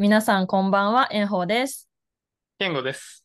[0.00, 1.88] 皆さんこんばんは、炎鵬です。
[2.60, 3.24] 健吾です。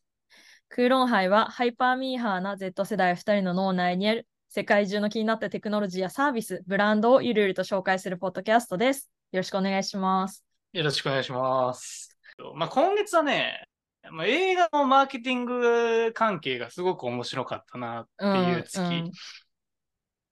[0.68, 9.08] 空論杯はハイパーミーハーな Z 世代2人の脳内にある世界中の気になったテクノロジーやサービス、ブランドをゆるゆると紹介するポッドキャストです。
[9.30, 10.44] よろしくお願いします。
[10.72, 12.18] よろしくお願いします。
[12.56, 13.68] まあ、今月はね、
[14.10, 19.12] まあ、映画のマーケティング関係がすごく面白かったなっていう月。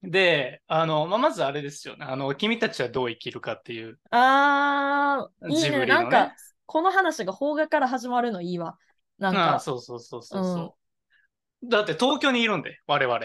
[0.02, 2.04] うんで、あの、まあ、まずあれですよね。
[2.04, 3.98] あの、君たちはどう生きるかっていう。
[4.10, 5.86] あー、いいね。
[5.86, 6.34] なんか、
[6.66, 8.78] この話が邦画から始まるのいいわ。
[9.18, 10.76] なんああか、そうそうそうそうそ
[11.62, 11.68] う。
[11.68, 13.20] だって東京にいるんで、我々。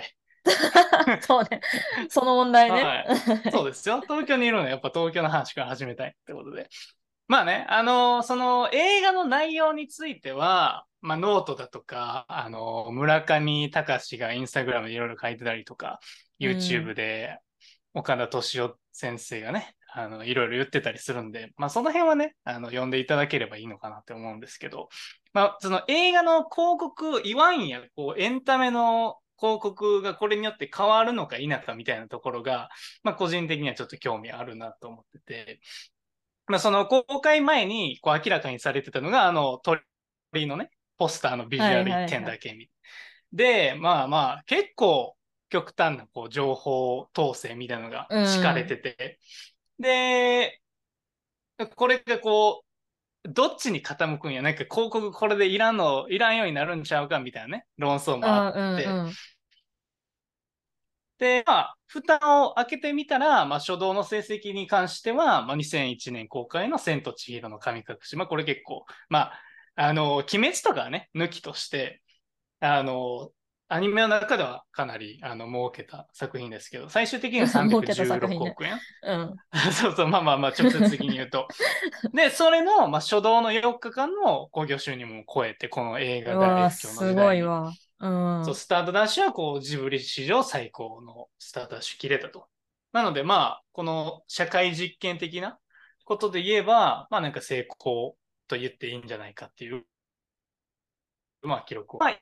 [1.22, 1.62] そうね。
[2.10, 2.84] その問題ね。
[2.84, 2.96] は
[3.48, 3.52] い。
[3.52, 4.02] そうですよ。
[4.02, 6.70] 東京にいるので、やっぱ東京の話から始めたいってことで。
[7.28, 16.00] まあね、あのその映画の内容については、まあノートだとか、あの村上隆がインスタグラムでいろいろ書いてたりとか、
[16.40, 17.38] YouTube で
[17.94, 24.90] 岡田敏夫先生がね、あの、いろいろ言ってたりするんで、まあその辺はね、あの、読んでいただければいいのかなって思うんですけど、
[25.34, 32.70] まあその映画の広告、いわんや、こう、エンタメの広告がこれによって変わるのか否かみたいなところが、
[33.04, 35.60] まあ個人的にはちょっと興味あるなと思ってて、
[36.48, 39.82] まあその公開前にこう明らかにされてたのが、あの鳥
[40.48, 42.70] のね、ポスターのビジュアル1点だけみ、
[43.34, 45.16] で、まあまあ結構
[45.50, 49.20] 極端なこう情報統制みたいなのが敷かれてて、
[49.80, 50.62] で、
[51.76, 52.64] これがこ
[53.26, 59.14] う、どっちに傾くんや、なんか広告これでいらんの、いらんようになるんちゃうかみたいなね、論争もあって、うんうんうん
[61.18, 68.16] で、まあ、蓋を開けてみたら、まあ、初動の成績に関しては、まあ、2001年公開の千と千尋の神隠し。
[68.16, 69.42] まあ、これ結構、まあ、
[69.76, 72.02] あの、鬼滅とかはね、抜きとして、
[72.60, 73.32] あの、
[73.70, 78.80] アニメの中ではかなり、あの、儲けた作品ですけど、最終的には儲けた作316品ね億円？
[79.04, 79.36] うん。
[79.74, 81.48] そうそう、まあまあまあ、直接的に言うと。
[82.14, 87.72] で、それの、まあ、初動の4日間の興行収入も超えて、この映画大不況のす時代にごいわ。
[88.00, 88.08] う
[88.42, 88.46] ん。
[88.46, 92.48] そう、スタートダッシュはこう、ジブリ史上最高のスタートダッシュ切れたと。
[92.92, 95.60] なので、まあ、この社会実験的な
[96.08, 98.16] ことで言えば、まあなんか成功
[98.48, 99.86] と言っていいんじゃないかっていう、
[101.42, 102.00] まあ記録を。
[102.00, 102.20] まあ、い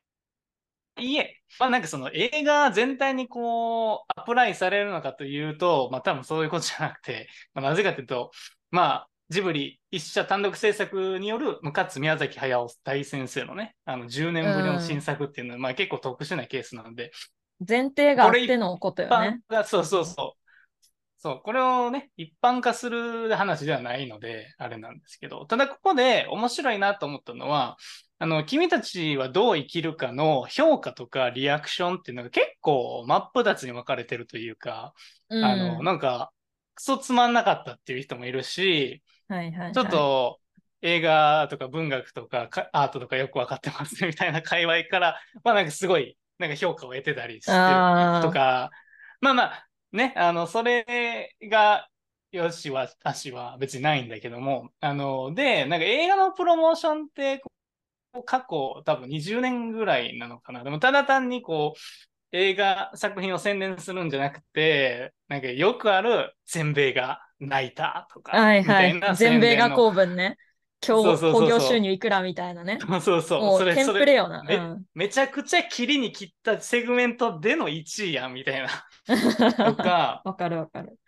[0.98, 8.32] いえ、まあなんかその映画全体にこう、アプライされるのかというと、まあ多分そういうことじゃなくて、まあ、なぜかというと、
[8.72, 17.12] まあ、ジブリ一社単独制作による、向勝宮崎駿大先生のね、あの10年ぶりの新作っていうのは、まあ結構特殊なケースなので、
[17.68, 19.42] 前提があってのことよね。
[19.50, 20.46] が、そうそうそう。
[21.18, 27.78] そう、これをね、一般化する話ではないので、あれなんですけど、ただここで面白いなと思ったのは、
[28.20, 34.94] あの、君たちはどう生きるかの評価とかリアクションっていうのが結構真っ二つに分かれてるというか、
[35.30, 35.44] うん。
[35.44, 36.32] あの、なんか、
[36.76, 39.74] クソつまんなかったっていう人もいるし、はいはいはい。
[39.74, 40.40] ちょっと
[40.82, 47.86] 映画とか文学とかかアートとかよくわかってますね みたいな界隈から、まあなんかすごい、なんか評価を得てたりして
[48.20, 48.72] とか、
[49.22, 51.88] まあまあ、ね、あの、それが、
[52.32, 57.42] よしは、あしは別にないんだけども、あの、で、なんか映画のプロモーションって、
[58.26, 60.64] 過去多分20年ぐらいなのかな。
[60.64, 70.38] でもただ単にこう、映画作品を宣伝するんじゃなくて、なんかよくある全米が泣いたとか、はいはい全米が公文ね。
[70.86, 72.78] 今日興行収入いくらみたいなね。
[72.80, 73.42] そうそうそう。
[73.42, 74.44] もテンプレよな。
[74.44, 74.84] めうん。
[74.94, 78.70] めちゃくちゃ切りに切ったセグメントでの1位やん、みたいな。
[79.66, 81.00] とか、わかるわかる。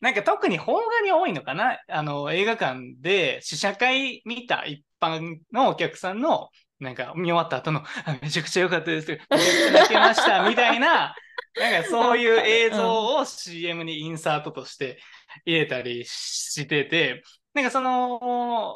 [0.00, 1.78] なんか特に邦画に多いのかな？
[1.88, 6.48] あの、映画館で試写会見た一般のお客さんの、
[6.80, 9.10] なんか見終わった後の、あめちゃくちゃ良かったです。
[9.10, 11.14] めちゃくちゃ泣けました、みたいな、
[11.58, 14.98] なんかそういう映像を CM にインサートとして
[15.44, 17.22] 入れたりしてて、
[17.54, 18.74] なんかその、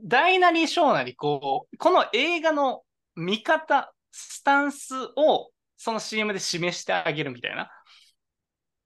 [0.00, 2.82] 大なり小なり、こう、この映画の
[3.14, 7.70] 見方、スタンスをその CM で示してあげるみたいな。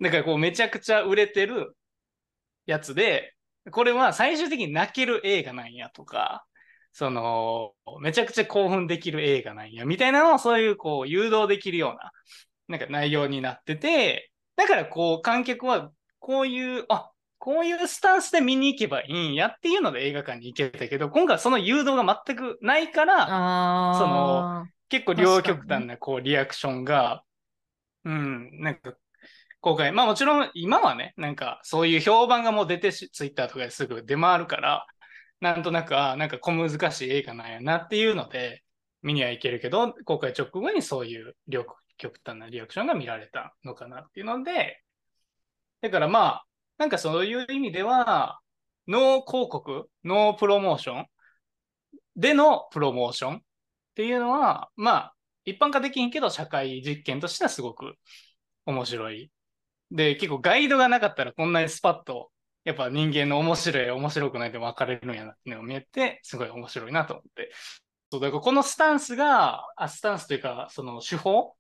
[0.01, 1.77] だからこうめちゃくちゃ売れてる
[2.67, 3.35] やつで、
[3.71, 6.47] これは最終的に泣ける映画なんやとか、
[6.93, 12.13] その、めちゃくちゃ興奮できる映画なんやみたいなのをそういうこう誘導できるような、
[12.69, 23.97] なんか内容になってて、だからこう観客はこういう、あ、こういうスタンスで見に行けばいいんやっていうので映画館に行けたけど、今回はその誘導が全くないから。
[23.99, 27.25] その結構両極端なこうリアクションが、
[28.05, 28.95] うん、なんか、
[29.61, 29.93] 公開。
[29.93, 34.87] まあもちろん今はね、なんかそういう評判がもう出てし、ツイッターとかですぐ出回るから、
[35.41, 38.63] なんとなく、あなんか小難しい映画なんやなっていうので、
[39.03, 41.65] 見には行けるけど、公開直後にそういう両
[41.97, 44.83] 極端なリアクションが見られたのかなっていうので、
[45.81, 46.47] だからまあ、
[46.79, 48.41] なんかそういう意味では、
[48.87, 51.07] ノー広告、ノープロモーション
[52.17, 53.41] でのプロモーションっ
[53.95, 57.95] ていうのは、まあ、一般化できんけど、社会実験としてはすごく
[58.67, 59.31] 面白い。
[59.91, 62.31] で、結構ガイドがなかったらこんなにスパッと、
[62.65, 67.53] やっぱ人間の面白い、面白くないで分かれるんやなっていうのが見えて、すごい面白いなと思って。
[68.13, 71.57] そう、だからこのスタンスが、あスタンスというか、その手法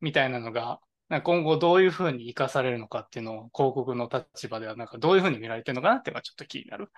[0.00, 6.90] みたいなのが、なんか今後どういうふうに生かされるのかっていうのを広告の立場ではなんかどういうふうに見られてるのかなっていうのがちょっと気になる。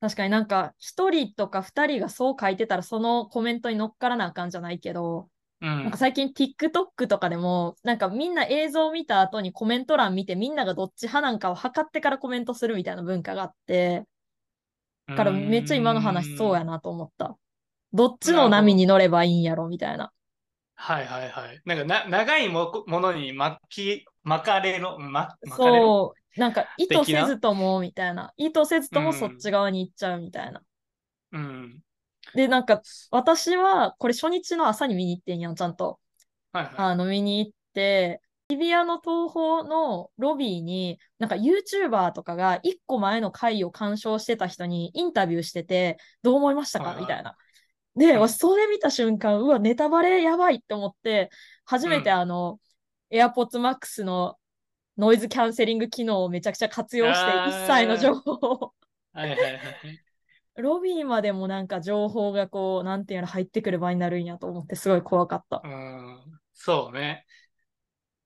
[0.00, 5.28] 確かになんか、一人とか二人がそう書いてたら、そのコメントに乗っからなあかんじゃないけど、
[5.60, 5.98] うんなんか。
[5.98, 14.04] 最近 TikTok とかでも、なんかみんな映像を見た後にコメント欄見て、みんながどっち派なんかを測ってからコメントするみたいな文化があって、
[15.06, 17.36] だからめっちゃ今の話そうやなと思った。
[17.92, 20.12] どっちの波に乗ればいいんやろみたいな。
[20.80, 21.60] はいはいはい。
[21.66, 25.86] なんかな長いもものに巻き、巻かれろ、ま、巻かれろ。
[25.86, 28.32] そう、なんか意図せずともみたいな。
[28.38, 30.62] 意図せずともうんそっち側に行っちゃうみたいな。
[31.32, 31.82] うん。
[32.34, 32.80] で、なんか
[33.10, 36.00] 私はこれ初日の朝に見に行ってんやん、ちゃんと。
[36.52, 36.74] はいはい。
[36.76, 47.36] あの、見に行って、日比谷の東宝のロビーに、なんか YouTuber とかが1個前の回を鑑賞してた人にインタビューしてて、どう思いましたはいはいかみたいな。
[47.96, 51.30] で、うん私それ見た瞬間、うわ、ネタバレやばいって思って、
[51.64, 52.60] 初めてうんあの、
[53.10, 54.38] AirPods Max の
[54.96, 58.74] ノイズキャンセリング機能をめちゃくちゃ活用して、一切の情報を、
[59.12, 60.00] はいはいはい。
[60.56, 65.68] ロビーまでもなんか情報がこう、なんていうの入ってくる場になるんやと思って、すごい怖かったう。
[65.68, 66.40] ん。
[66.52, 67.24] そうね。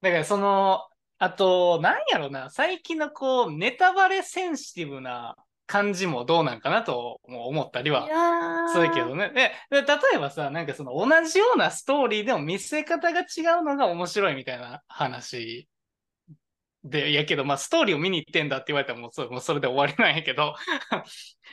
[0.01, 0.81] だからその、
[1.19, 9.31] あと、なんやろな、最近のこう、ネタバレセンシティブな感じもどうなんかなとも思ったりはいやーそうやけどね。
[9.31, 13.23] で、で例えばさ、なんかその同じようなストーリーでも見せ方が違
[13.61, 15.69] うのが面白いみたいな話
[16.85, 20.55] で、やけど、まあストーリーを見に行ってんだって言われたらもうそもうそれで終わりなんやけど、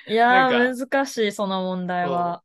[0.08, 2.44] いやー、難しい、その問題は。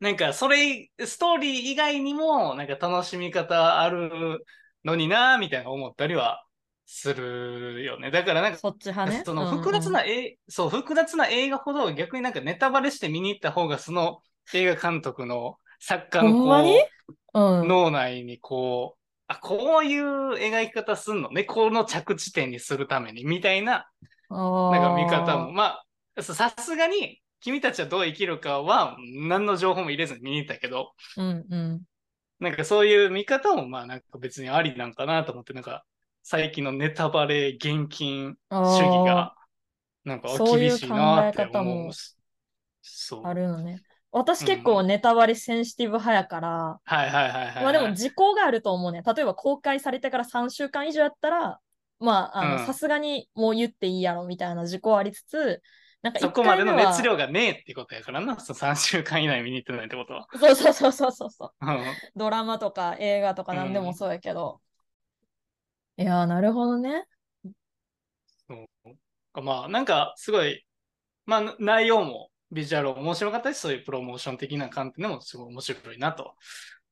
[0.00, 4.44] なんかそれ、ストーリー以外にもなんか楽しみ方ある
[4.84, 6.45] のにな、みたいな思ったりは
[6.86, 8.10] するよね。
[8.10, 9.22] だからなんかそっち派ね？
[9.26, 14.20] その複雑な、えそう、複雑な映画ほど逆になんかネタバレして見に行った方がその
[14.54, 16.46] 映画監督の作家のこう
[17.34, 17.68] うんうん。
[17.68, 18.98] 脳内にこう、
[19.28, 23.88] あ、こういう描き方すんのね、この着地点にするために、みたいな、
[24.30, 25.80] なんか見方も、ま
[26.16, 28.96] あ、ささすがに、君たちはどう生きるかは、
[29.28, 31.82] 何の情報も入れずに見に行ったけど、うんうん。
[32.40, 35.84] なんかそういう見方も、まあなんか別にありなんかなと思って、なんか、
[36.28, 39.36] 最近のネタバレ厳禁主義が、
[40.04, 42.16] なんかそういう厳しいなって考え方も思うし。
[42.82, 43.24] そう。
[43.24, 43.80] あるのね。
[44.10, 47.62] 私結構ネタバレセンシティブ派やから、はいはいはいはい。
[47.62, 49.02] まあでも時効があると思うね。
[49.06, 51.60] 例えば公開されてから3週間以上やったら、
[52.00, 55.62] まあ、さすがにもう言っていいやろみたいな時効ありつつ、
[56.02, 60.26] なんかそ1こまでの熱量がねえってことやからな、その3週間以内見に行ってないってことは。
[60.40, 61.66] そうそうそうそうそうそう。
[61.66, 61.84] うん
[62.16, 64.60] ドラマとか映画とか何でもそうやけど。
[65.98, 67.04] いやー、なるほどね。
[68.48, 70.64] そうまあ、なんか、すごい、
[71.24, 76.34] まあ、内容もビジュアル面白かったし、そういうプロモーション的な観点でもすごい面白いなと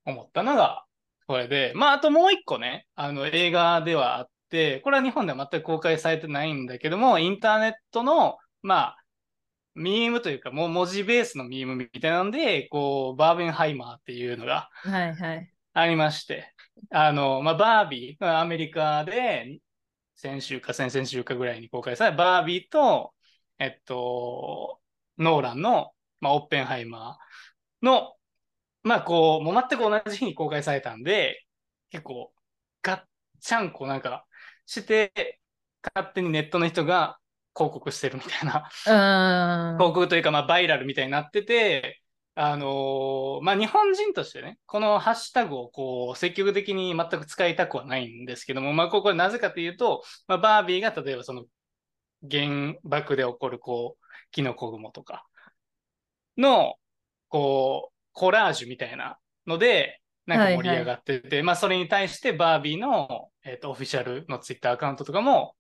[0.05, 0.85] 思ったのが、
[1.27, 8.97] これで、まあ、あともう一個ね、あの、映画ではあって、これは日本では全く公開されてないんだけども、インターネットの、まあ、
[9.75, 15.51] ミームというか、もう文字ベースのミームみたいなんで、こう、バーベンハイマーっていうのがはいはい。
[15.73, 16.54] ありまして、
[16.91, 19.61] あの、まあ、バービー、アメリカで、
[20.15, 23.13] 先週か先々週かぐらいに公開されたバービーと、
[23.59, 24.81] えっと、
[25.19, 28.15] ノーランの、まあ、オッペンハイマーの、
[28.83, 31.45] まあ、こう、もう全く同じ日に公開されたんで、
[31.91, 32.33] 結構、
[32.83, 33.03] ガッ
[33.41, 34.27] チャンコなんか
[34.67, 35.41] して、
[35.95, 37.19] 勝手にネットの人が
[37.55, 38.69] 広告してるみたいな。
[39.79, 42.01] 広告というか、まあ、バイラルみたいになってて、
[42.37, 51.45] あのーまあ、日本人としてね、このハッシュタグをこう、積極的に全く使いたくはないんですけども、まあ、ここれなぜかというと、まあ、バービーが例えばその、
[52.29, 55.27] 原爆で起こる、こう、キノコ雲とか
[56.37, 56.75] の、
[57.29, 65.55] こう、コラージュみたいなので、なんか盛り上がってて、まあ、それに対してバービーの、えっ、と、オフィシャルのツイッターアカウントとかも、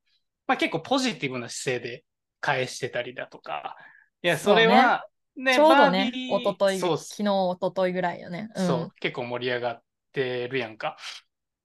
[0.48, 2.04] まあ、結構ポジティブな姿勢で
[2.40, 3.76] 返してたりだとか、
[4.22, 8.50] いや、それは、ねちょうどね、おととい、昨日、おとといぐらいよね。
[8.56, 10.96] うん、そう、結構盛り上がってるやんか。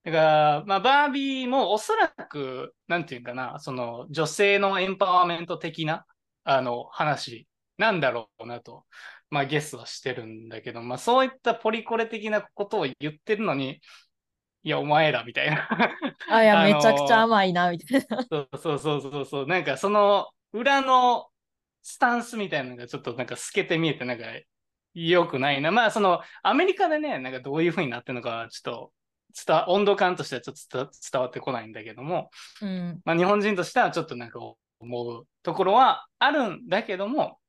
[0.03, 6.05] だから、まあ、バービーもおそらく、なんていうかな、その女性のエンパワーメント的な、
[6.43, 7.47] あの、話
[7.77, 8.85] なんだろうなと、
[9.29, 13.81] まあ、ゲスはしてるんだけど、まあ、そういったポリコレ的なことを言ってるのに、
[14.63, 15.69] いや、お前ら、みたいな。
[16.27, 18.29] あ、いや、あのーめちゃくちゃ甘いな、みたいな。
[18.31, 21.29] そうそうそうそうそう、なんかその、裏の
[21.81, 24.25] スタンスみたいなのがちょっとなんか透けて見えて、なんか
[24.93, 25.71] 良くないな。
[25.71, 28.93] まあ、その、アメリカでね、なんかどういう風になってるのか、ちょっと
[29.45, 32.29] 伝温度感としてはちょっと伝わってこないんだけども、
[32.61, 33.01] うん。
[33.05, 34.39] まあ、日本人としてはちょっとなんか
[34.79, 37.39] 思うところはあるんだけども、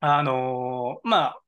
[0.00, 1.40] あのーまあ、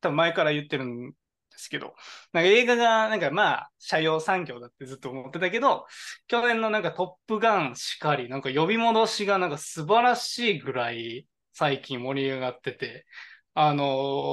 [0.00, 1.14] 多分前から言ってるんで
[1.58, 1.94] すけど、
[2.32, 5.86] なんか映画がなんかまあ、社用産業だってずっと思ってたけど、
[6.26, 11.26] 去年のなんかトップガンしかり、なんか呼び戻しがなんか素晴らしいぐらい
[11.58, 13.04] 最近盛り上がってて、
[13.54, 13.84] あの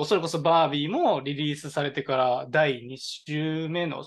[0.01, 4.05] ーそれこそバービーもリリースされてから第2週目の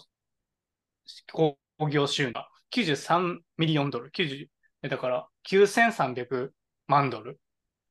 [1.32, 1.58] 興
[1.90, 4.46] 行収入が93ミリオンドル、90
[4.84, 6.50] えだから9300
[6.86, 7.40] 万ドル。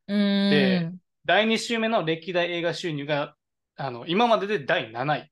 [0.08, 0.98] でん。
[1.26, 3.36] 第2週目の歴代映画収入が
[3.76, 5.32] あの今までで第7位。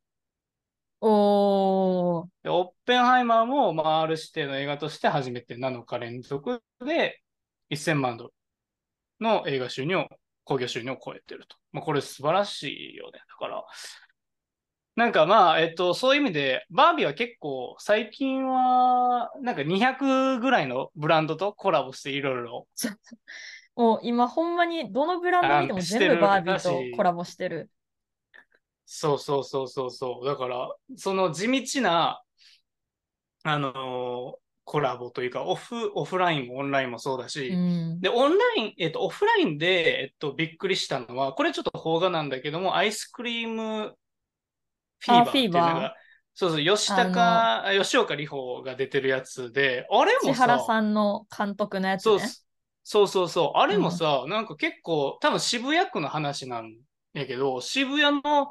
[1.00, 2.28] おー。
[2.44, 7.22] でオッペンハイマーも、まあ、R 指定の映画として初めて7日連続で
[7.70, 8.35] 1000万ドル
[9.20, 10.08] の映画収入を、
[10.46, 11.58] 興行収入を超えてると。
[11.72, 13.20] まあ、これ素晴らしいよね。
[13.28, 13.64] だから、
[14.96, 22.68] なんかまあ、えっと、そういう意味で、バービーは結構、最近は、なんか200ぐらいのブランドとコラボしていろいろ
[23.76, 27.70] もう今ほんまにどのブランド見てもあ全部バービーとコラボしてる。
[28.86, 30.26] そうそうそうそうそう。
[30.26, 32.22] だから、その地道な、
[33.44, 38.02] あのーコラボというか、オフ、オフラインもオンラインもそうだし、うん。
[38.02, 43.96] で、オンライン、えっと、オフラインで、えっと、びっくりしたのは、これちょっと邦画なんだけども、アイスクリーム
[45.00, 45.96] フィーバーっていうのが、
[46.34, 52.34] そうそう、吉高、あ吉岡里帆が出てるやつで、あれもさ、千原さんの監督のやつそうね。
[52.84, 56.76] そうそうそう、あれもさ、なんか結構、多分渋谷区の話なん
[57.14, 58.50] やけど、渋谷の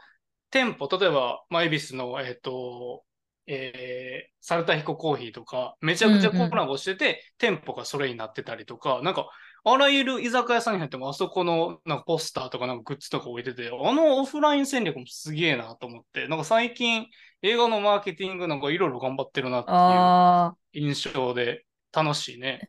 [0.51, 3.05] 店舗、例えば、まあ、恵比寿の、えっ、と、
[3.47, 9.29] えー、サルタヒココーヒーとか、めちゃくちゃコラボしてて、店舗がそれになってたりとか、なんか、
[9.67, 17.07] あらゆる居酒屋さんに入っても、あそこのなんかポスターとかなんかグッズとか置いてて、あのオフライン戦略もすげえなと思って、なんか最近
[17.41, 22.69] 映画のマーケティングなんかいろいろ頑張ってるなってあいう印象で楽しいね。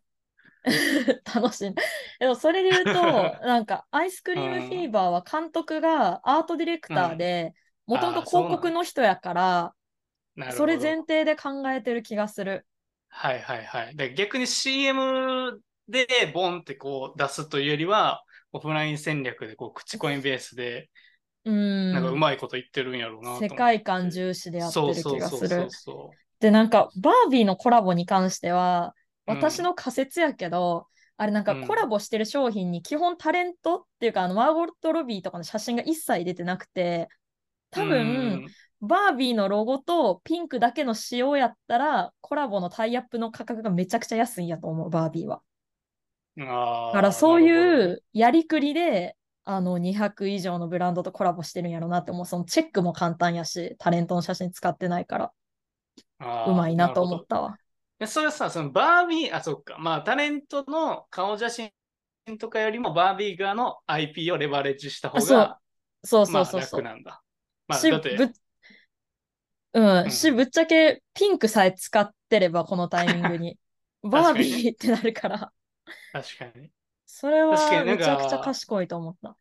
[0.63, 0.69] あ、
[1.39, 1.73] 楽しい。
[2.19, 2.91] でもそれで言うと、
[3.45, 7.53] なんかアイスクリームフィーバーは監督がアートディレクターで、
[7.87, 9.73] もともと広告の人やから、
[10.51, 12.65] それ前提で考えてる気がする。
[13.09, 13.95] はいはいはい。
[13.95, 20.89] で逆に CM でボンってこう出すというよりは、オフライン戦略でこう口コミベースで、
[21.45, 21.93] うん。
[21.93, 23.37] なんかうまいこと言ってるんやろうな。
[23.37, 25.67] 世界観重視でやってる気がする。
[25.69, 30.85] そで、なんか、バービーのコラボに関しては、うん私の仮説やけど、
[31.17, 37.09] あれなんかうんコラボしてる商品に基本タレントっていうか、あの、マーゴット・ロビーとかの写真が一切出てなくて、
[37.71, 38.45] 多分、
[38.85, 45.41] バービーのロゴとピンクだけの仕様やったら、コラボのタイアップの価格がめちゃくちゃ安いんやと思う、バービーは。
[46.37, 52.25] うん、あーだからそういうやりくりで、あの200以上のブランドとコラボしてるんやろなって思う。
[52.25, 55.31] そのチェックも簡単やし、タレントの写真使ってないから、
[56.47, 57.57] うまいなと思ったわ。
[57.99, 59.77] でそれさ、そのバービー、あ、そっか。
[59.77, 61.71] まあ、タレントの顔写真
[62.39, 65.59] とかよりもバービー側の IP をレバレッジした方そうが、
[66.03, 66.81] そうそまあうそうそう。
[66.81, 67.21] 楽なんだ。
[67.67, 68.29] まあ、しだって、ぶっ
[69.75, 73.59] うん、うんし、ぶっちゃけピンクさえ使ってれば、このタイミングに。
[74.01, 75.51] バービーってなるから、
[76.11, 76.69] 確かに。
[77.05, 79.35] それはめちゃくちゃ賢いと思った。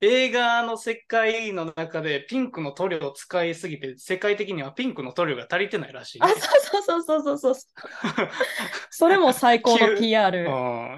[0.00, 6.34] 映画の世界の中でピンクの塗料を使いすぎて、世界的にはピンクの塗料が足りてないらしい、あ、ね。
[6.34, 7.72] そうそうそうそうそうそう。
[8.90, 10.44] それも最高の急 PR。
[10.44, 10.50] う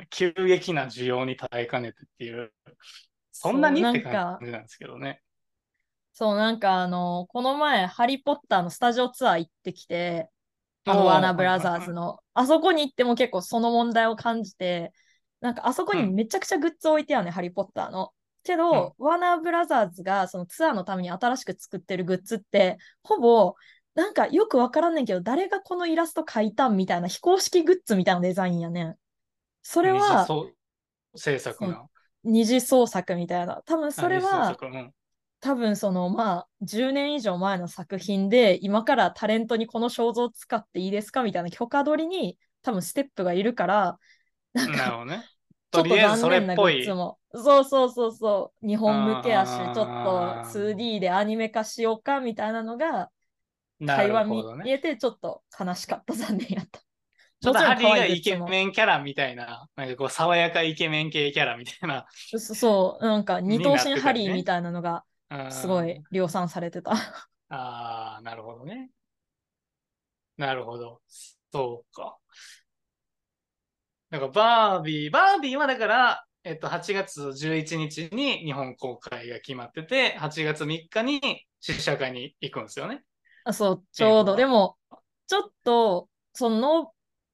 [0.03, 2.53] ん、急激な需要に耐えかねてっていう、
[3.33, 5.23] そんなにって感じなんですけどね。
[6.19, 10.29] そう、なんかあの、この前、ハリー・ポッターのスタジオツアー行ってきて、
[10.85, 14.93] あの、ワーナーブラザーズの、あそこに行っても結構その問題を感じて、
[15.41, 18.11] なんかあそこにうんめちゃくちゃグッズ置いてあるね、ハリー・ポッターの。
[18.43, 23.55] けど、ワーナーブラザーズがそのツアーのために新しく作ってるグッズって、ほぼ、
[23.95, 28.97] なんかよくわからんねんけど、誰がこのイラスト描いたんみたいな非公式グッズみたいなデザインやねん。
[29.63, 30.51] それはそ
[31.15, 31.87] う制作な。
[32.25, 33.63] 二次創作みたいな。
[33.65, 34.93] 多分それは、作うん
[35.41, 43.99] 多分そのまあ10年以上前の作品で今からタレントにこの肖像を使っていいですかみたいな許可取りに多分ステップがいるから
[44.53, 45.25] なんかなるほどね。
[45.71, 46.95] ちょっと残念なグッズ。
[46.95, 53.11] もそうそうそうそう日本向けやしちょっとあー 2D でアニメ化しようかみたいなのが
[53.87, 54.73] 会話見ほどね。
[54.73, 56.81] えてちょっと悲しかった残念やった。
[57.41, 58.45] ちょっとハリーがイケン。
[58.47, 62.07] メンキャラみたいな、なんかこう爽やかイケメン系キャラみたいな。
[62.11, 65.03] そそうなんか二頭になってたよね身ハリーみたいなのがうん
[65.51, 66.03] すごい。
[66.11, 66.93] 量産されてた。
[67.51, 68.91] ああ、なるほどね。
[70.37, 71.03] なるほど。
[71.53, 72.19] そうか。
[74.11, 83.03] なんかバービー、バービーはだから、えっと、8月11日に日本公開が決まってて、8月3日に試写会に行くんですよね。
[83.45, 84.37] あ、そう、ちょうど。
[84.37, 84.79] でも、
[85.27, 86.93] ちょっと、その No、No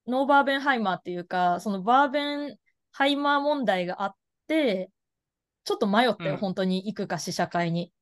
[0.08, 4.16] Barbenheimer っていうか、その Barbenheimer 問題があっ
[4.48, 4.90] て、
[5.64, 7.92] ちょっと迷ったよ、うん本当に行くか試写会に。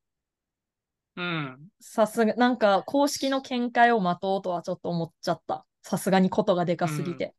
[1.15, 1.59] うん。
[1.79, 5.65] さすが、なんか公式の見解を待とうとはちょっと思っちゃった。
[5.81, 7.35] さすがにことがでかすぎて。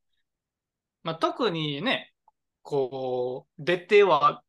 [1.02, 2.12] まあ、特にね、
[2.62, 4.42] こう、出ては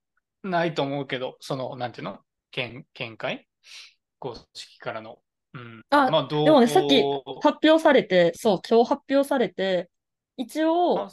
[0.43, 2.19] ないと思うけど、その、なんていうの？
[2.51, 3.47] 見、見解？
[4.19, 5.19] 公式からの。
[5.53, 5.81] うん。
[5.89, 7.01] あまあ、どうでもね、さっき
[7.41, 9.89] 発表されて、そう、今日発表されて、
[10.37, 11.09] 一応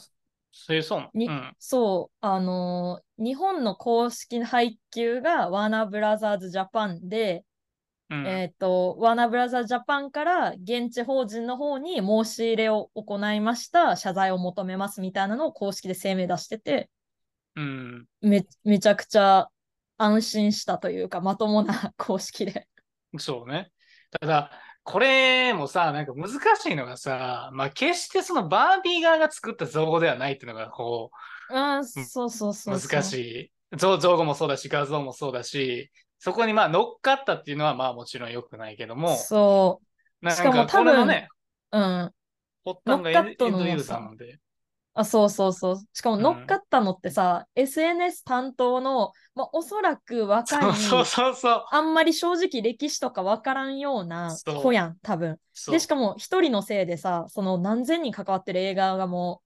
[0.53, 1.55] あ、そうん。
[1.59, 7.45] そう、あのー日本の公式配給がワーナーブラザーズジャパンで、
[8.09, 8.27] うん。
[8.27, 16.89] えっと、ワーナーブラザーズジャパンから現地法人の方に申し入れを行いました、謝罪を求めますみたいなのを公式で声明出してて、
[17.55, 18.07] うん。
[18.21, 19.49] め、めちゃくちゃ
[19.97, 22.67] 安心したというか、まともな 公式で。
[23.19, 23.71] そうね。
[24.19, 24.51] ただ、
[24.83, 31.09] これもさ、なんか難しいのがさ、まあ、決してそのバービー側が作った造語ではないっていうのが、こ
[31.49, 32.75] あーそうそうそうそう。
[32.75, 33.51] う、難しい。
[33.77, 39.81] 造造語もそうだし、画像もそうだし、そこにまあ乗っかったっていうのはまあもちろん良くないけども、そ
[40.21, 41.27] なんしかもかこれのね、
[41.71, 41.79] う。
[41.79, 42.11] うん。
[42.65, 44.37] 発端がエドユーザーなんで。
[44.95, 45.77] あ、そうそうそう。
[45.93, 51.65] しかもうん乗っかったのってさ、SNS 担当の、まあ、おそらく若い、そうそうそう。
[51.71, 55.39] あんまり正直歴史とかわからんような子やん、多分。
[55.67, 59.41] で、しかも一人のせいでさ、その何千人関わってる映画がも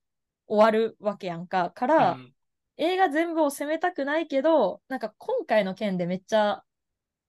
[0.47, 1.71] う終わるわけやんか。
[1.71, 2.33] から、うん
[2.77, 6.63] 映画全部を責めたくないけど、なんか今回の件でめっちゃ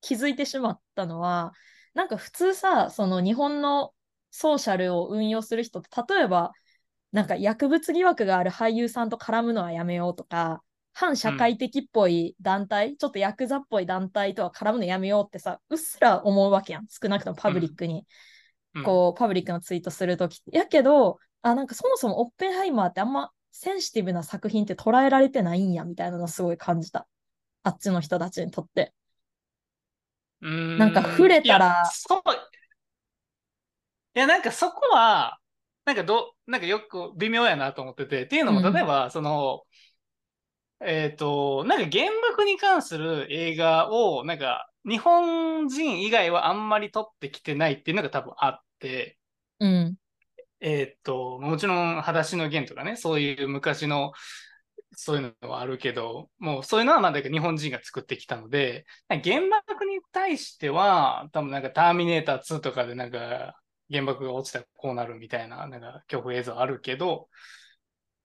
[0.00, 1.52] 気づいてしまったのは、
[1.94, 3.94] なんか普通さ、その日本の
[4.30, 6.52] ソーシャルを運用する人って、例えば、
[7.12, 16.86] なんか薬物疑惑がある俳優さんと絡むのはやめようとか、反社会的っぽい団体、ちょっとヤクザっぽい団体とは絡むのやめようってさ、うっすら思うわけやん。
[16.88, 18.04] 少なくともパブリックに。
[18.74, 20.40] うんこう、パブリックのツイートするとき。
[20.52, 27.08] やけど、あ、なんかそもそもオッペンハイマーってあんまセンシティブな作品って捉えられてないんや、みたいなのすごい感じた。
[27.64, 28.92] あっちの人たちにとって。
[30.42, 31.84] うーんなんか触れたらいや。
[34.14, 35.37] いや、なんかそこは、
[35.88, 38.74] なんかど、なんかよく微妙やなと思ってて、っていうのも、うん。
[38.74, 39.62] 例えば、その、
[40.84, 49.18] えっと、なんか原爆に関する映画を、なんか日本人以外はあんまり撮ってきてないっていうのが多分あって、
[49.60, 49.96] うん。
[50.60, 54.12] えっと、もちろん、裸足の弦とかね、そういう昔の、
[54.92, 63.58] そういうのはあるけど、もうそういうのはまあだ日本人が作ってきたので、原爆に対しては、多分なんかターミネーター2とかでなんか
[63.90, 67.28] 原爆が落ちたらこうなるみたいな、なんか恐怖映像あるけど、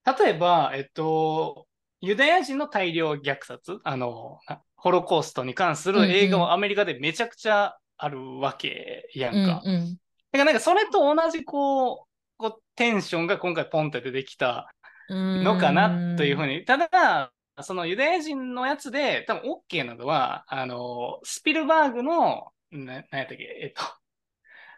[0.05, 1.67] 例えば、えっと、
[2.01, 9.61] ユダヤ人の大量虐殺、あの、なホロコーストに関する映画うんうんはアメリカでめちゃくちゃあるわけやんうんか。
[9.63, 9.97] うん。
[10.33, 11.97] だからなんかそれと同じこう、
[12.37, 14.69] こうテンションが今回ポンって出てきた
[15.09, 16.57] のかなというふうに。
[16.57, 16.65] に。
[16.65, 23.83] ただ、そのユダヤ人のやつで多分 OK なのは、あの、スピルバーグの、な、なんやったっけ、えっと、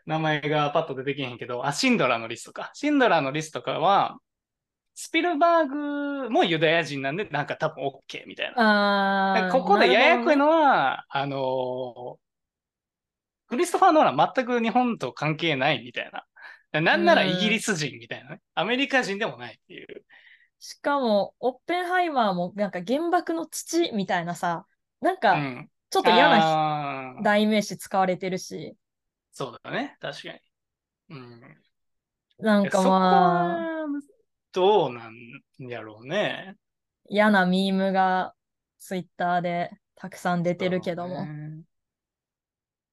[0.06, 2.72] 名前がパッと出てけへんけど、あ、シンドラーのリストか。
[2.74, 4.18] シンドラーのリストかは、
[4.94, 5.68] スピルバー
[6.24, 9.50] グもユダヤ人なんで、なんか多分 OK みたいな。
[9.52, 12.18] ここでややこいのは、あの
[13.48, 16.82] クリストファー・ノーラン全く日本と関係ないみたいな。
[16.82, 18.42] なんならイギリス人みたいなね。
[18.54, 20.06] アメリカ人でもないっていう。
[20.60, 24.66] しかも、オッペンハイマーもなんか原爆の父みたいなさ、
[25.02, 25.70] なんうかん。
[25.90, 28.76] ちょっと嫌な代名詞使われてるし、
[29.36, 29.98] そうだね。
[30.00, 30.40] 確かに。
[31.10, 31.42] うん。
[32.40, 33.88] なんかまあ、は、
[34.54, 36.56] どうなんやろうね。
[37.10, 38.34] 嫌なミームが
[38.80, 41.26] ツイッターでたくさん出てるけども。
[41.26, 41.64] ね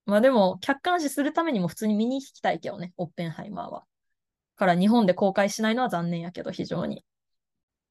[0.05, 3.85] まあでも、客観視するためにも普通に見に行きたいけどね、オッペンハイマーは。
[4.57, 7.05] から日本で公開しないのは残念やけど、非常に。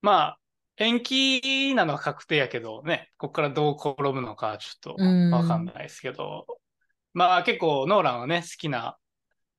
[0.02, 0.40] まあ、
[0.76, 6.46] 延期なのは確定やけどね、ここからどう転ぶのかちょっとうんわかんないですけど、
[7.14, 8.98] まあ結構ノーランはね、好きな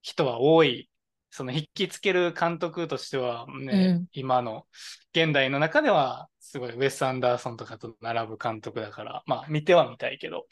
[0.00, 0.88] 人は多い。
[1.34, 4.66] その引きつける監督としてはね、うん今の
[5.14, 10.46] 現代の中ではすごいウェス・アンダーソンとかと並ぶ監督だから、まあ見てはみたいけど、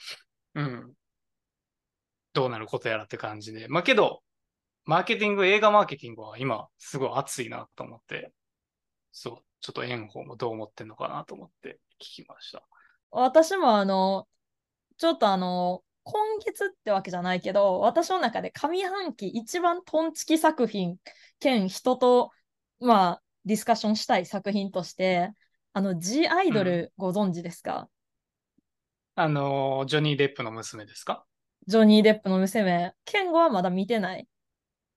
[0.55, 0.93] うん。
[2.33, 3.69] どうなることやらって感じで。
[3.69, 4.23] まあけど、
[4.85, 8.33] マーケティング、映画マーケティングは今すごい熱いなと思って、
[9.13, 12.63] そう、ちょっと炎鵬もどう思ってんのかなと思って聞きました。
[13.11, 14.27] 私もあの、
[14.97, 20.97] ちょっとあの、今月ってわけじゃないけど、私の中で上半期一番トンチキ作品
[21.39, 22.31] 兼人と、
[22.81, 25.31] まあ、ディスカッションしたい作品として、
[25.73, 27.89] あの、G アイドルご存知ですか、
[29.15, 31.25] あの、ジョニー・デップの娘ですか？
[31.67, 32.93] ジョニー・デップの娘。
[33.05, 34.27] ケンゴはまだ見てない。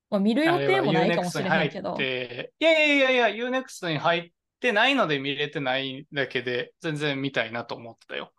[0.09, 1.97] まあ、見る予定もないかもしれないけど。
[1.99, 8.31] いやいやいやいや、UNEXT に入ってないので見れてないだけで、全然見たいなと思ってたよ。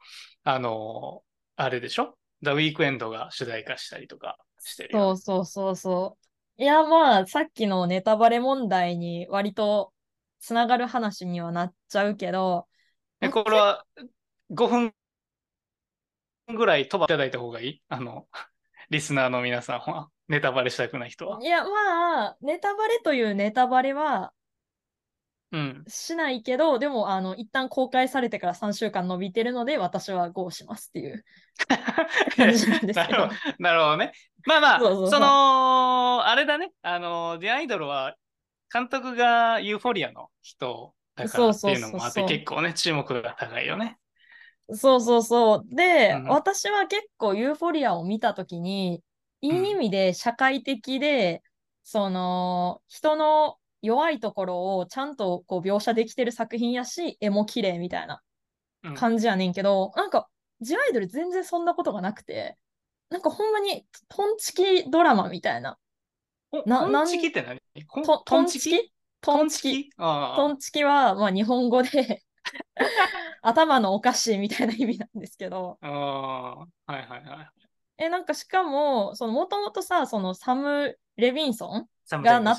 [0.45, 1.23] あの、
[1.57, 2.17] あれでしょ？
[2.45, 6.19] ?The Weekend が主題化したりとかしてるそうそうそうそ
[6.59, 6.63] う。
[6.63, 9.93] いや、まあ、さっきのネタバレ問題に割と
[10.39, 12.69] つながる話にはなっちゃうけど。
[13.21, 13.85] え、これは
[14.51, 14.95] 5分
[16.55, 17.83] ぐらい飛ばいただいた方がいい？
[17.89, 18.29] あの、
[18.91, 21.39] リスナーの皆さんは、ネタバレしたくない人は。
[21.43, 24.31] いや、まあ、ネタバレというネタバレは、うん。
[25.87, 31.25] しないけど、でも、あの、一旦公開されてから3週間伸びてるので、私は GO しますっていう
[32.37, 33.29] 感じなんですけど。
[33.59, 34.13] なるほどね。
[34.47, 36.73] まあまあ、その、あれだね。
[36.83, 38.15] あの、ディアイドルは、
[38.73, 43.99] 監督がユーフォリアの人だからっていうのもあって、結構ね、注目が高いよね。
[44.71, 45.75] そうそうそう。
[45.75, 49.03] で、うん、私は結構ユーフォリアを見たときに、
[49.41, 51.41] いい意味で社会的で、うん、
[51.85, 58.23] その、人の弱いところをちゃんとこう描写できてる作品やし、絵も綺麗みたいな
[58.97, 60.29] 感じやねんけど、うん、なんか、
[60.61, 62.57] ジアイドル全然そんなことがなくて、
[63.11, 65.79] なんかほんまにトンチキドラマみたいな。
[66.67, 67.61] なトンチキって何？
[68.25, 68.93] トンチキ？
[69.21, 69.91] トンチキ？
[69.97, 70.85] トンチキ。
[70.85, 72.23] は、まあ、日本語で
[73.43, 75.79] 頭のおかしいみたいな意味なんですけど。
[75.83, 77.51] ああ、はいはいはい。
[77.99, 81.89] え、なんかしかも、そのもともとさ、そのサム・レビンソン
[82.23, 82.57] がな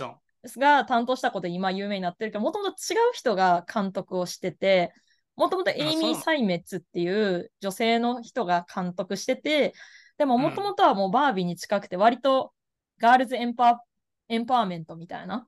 [0.59, 4.93] が担当したことで今有名になってるけど、もともと違う人が監督をしてて、
[5.35, 9.73] もともとエイミー・サイメッツっていう女性の人が監督してて、
[10.17, 12.53] でももともとはもうバービーに近くて、割と
[12.99, 13.81] ガールズエンパ
[14.29, 15.47] エンパワーメントみたいな、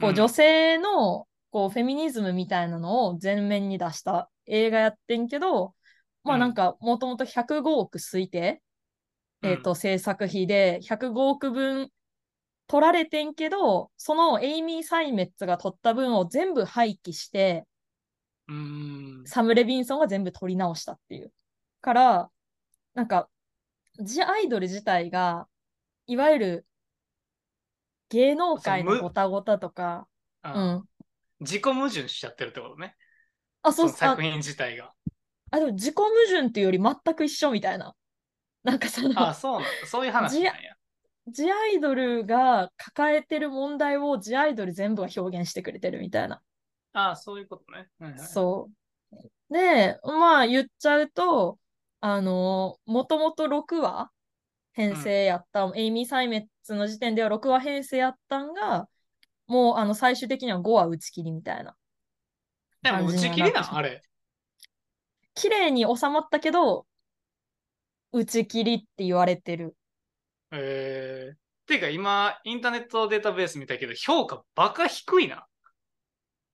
[0.00, 5.74] こう女性のこうフェミニズムみたいなのを前面に出した映画やってんけど、
[6.24, 8.62] まあなんかもともと105億推定、
[9.42, 11.90] うん、えっ、ー、と制作費で105億分
[12.70, 17.66] 取られてんけど、そのエイミー・サイメッツが取った分を全部廃棄して、
[19.24, 21.32] サム・レビンソンが全部取り直したっていう。
[21.80, 22.30] から、
[22.94, 23.28] なんか、
[23.98, 25.48] ジ・アイドル自体が、
[26.06, 26.66] いわゆる
[28.08, 30.06] 芸能界のごたごたとか、
[30.44, 30.88] うん。
[31.40, 32.94] 自己矛盾しちゃってるってことね。
[33.62, 34.92] あ、そう作品自体が。
[35.50, 37.96] あ、でも自己矛盾っていうより全く一緒みたいな。
[38.62, 39.28] なんかその。
[39.28, 40.76] あ、そうなそういう話なんや。
[41.30, 46.40] ジアイドルが抱えてる問題をジアイドル全部が表現してくれてるみたいな。
[46.92, 47.88] ああ、そういうことね。
[47.98, 48.70] はいはい、そ
[49.12, 49.52] う。
[49.52, 51.58] で、まあ言っちゃうと、
[52.00, 54.10] あの、もともと6話
[54.72, 58.88] 編成やった、うん、エイミー・サイメッツの時点では6話編成やったんが、
[59.46, 61.74] もうあの最終的には5話打ち切りみたいな。
[62.82, 64.02] でも打ち切りなあれ。
[65.34, 66.86] 綺麗に収まったけど、
[68.12, 69.76] 打ち切りって言われてる。
[70.52, 75.46] えー、ていうか今、インターネットデータベース見たけど、評価バカ低いな。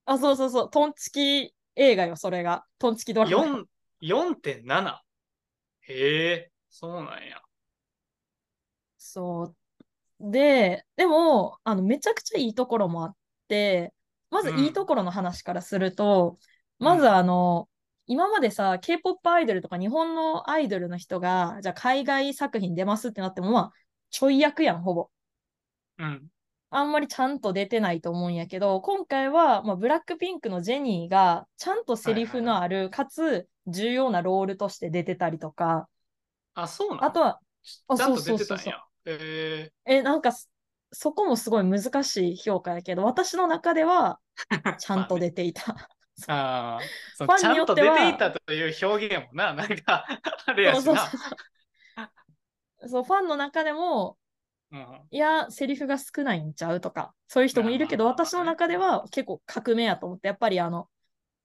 [0.05, 0.71] あ、そうそうそう。
[0.71, 2.65] トンチキ映画よ、それが。
[2.79, 3.65] トンチキドラマ。
[4.03, 4.99] 4.7?
[5.89, 7.41] へえ、そうなんや。
[8.99, 9.55] そ
[10.21, 10.31] う。
[10.31, 13.17] で、でも、あの、めちゃくちゃいいところもあっ
[13.49, 13.93] て、
[14.31, 16.37] まずいいところの話からすると、
[16.81, 17.69] うん、まずあの、
[18.07, 23.73] 今までさ、K-POP アイドルとか日本のアイドルの人が、じゃあ海外作品出ますってなっても、まあ、
[24.17, 25.11] ちょい役やん、ほぼ。
[25.99, 26.29] うん。
[26.71, 35.87] あんまりちゃんと出てないと思うんやけど、今回は、まあ、ブラックピンクのジェニーが、ちゃんとセリフのある、はいはい、かつ重要なロールとして出てたりとか、
[36.55, 38.83] あ、そうなのあとは、ちゃんと出てたんや。
[39.05, 40.33] えー、え、なんか、
[40.93, 44.19] そこもすごい難しい評価やけど、私の中では、
[44.81, 45.91] ちゃんと出ていた。
[46.29, 50.07] ああ、ちゃんと出ていたという表現もな、なんか、
[50.47, 50.83] あれやしな。
[50.83, 51.56] そうそうそう
[52.89, 54.19] そう、ファンの中でも、
[54.73, 60.89] うん、いや、セリフが少ないんちゃうとか、そういう人もいるけど、私の中では結構革命やと思って、やっぱりあの、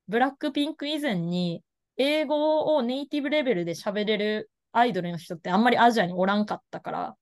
[0.08, 1.63] ブラックピンク以前に、
[1.97, 7.15] 英語をネイティブレベルで喋れるアイドルの人ってあんまりアジアにおらんかったから、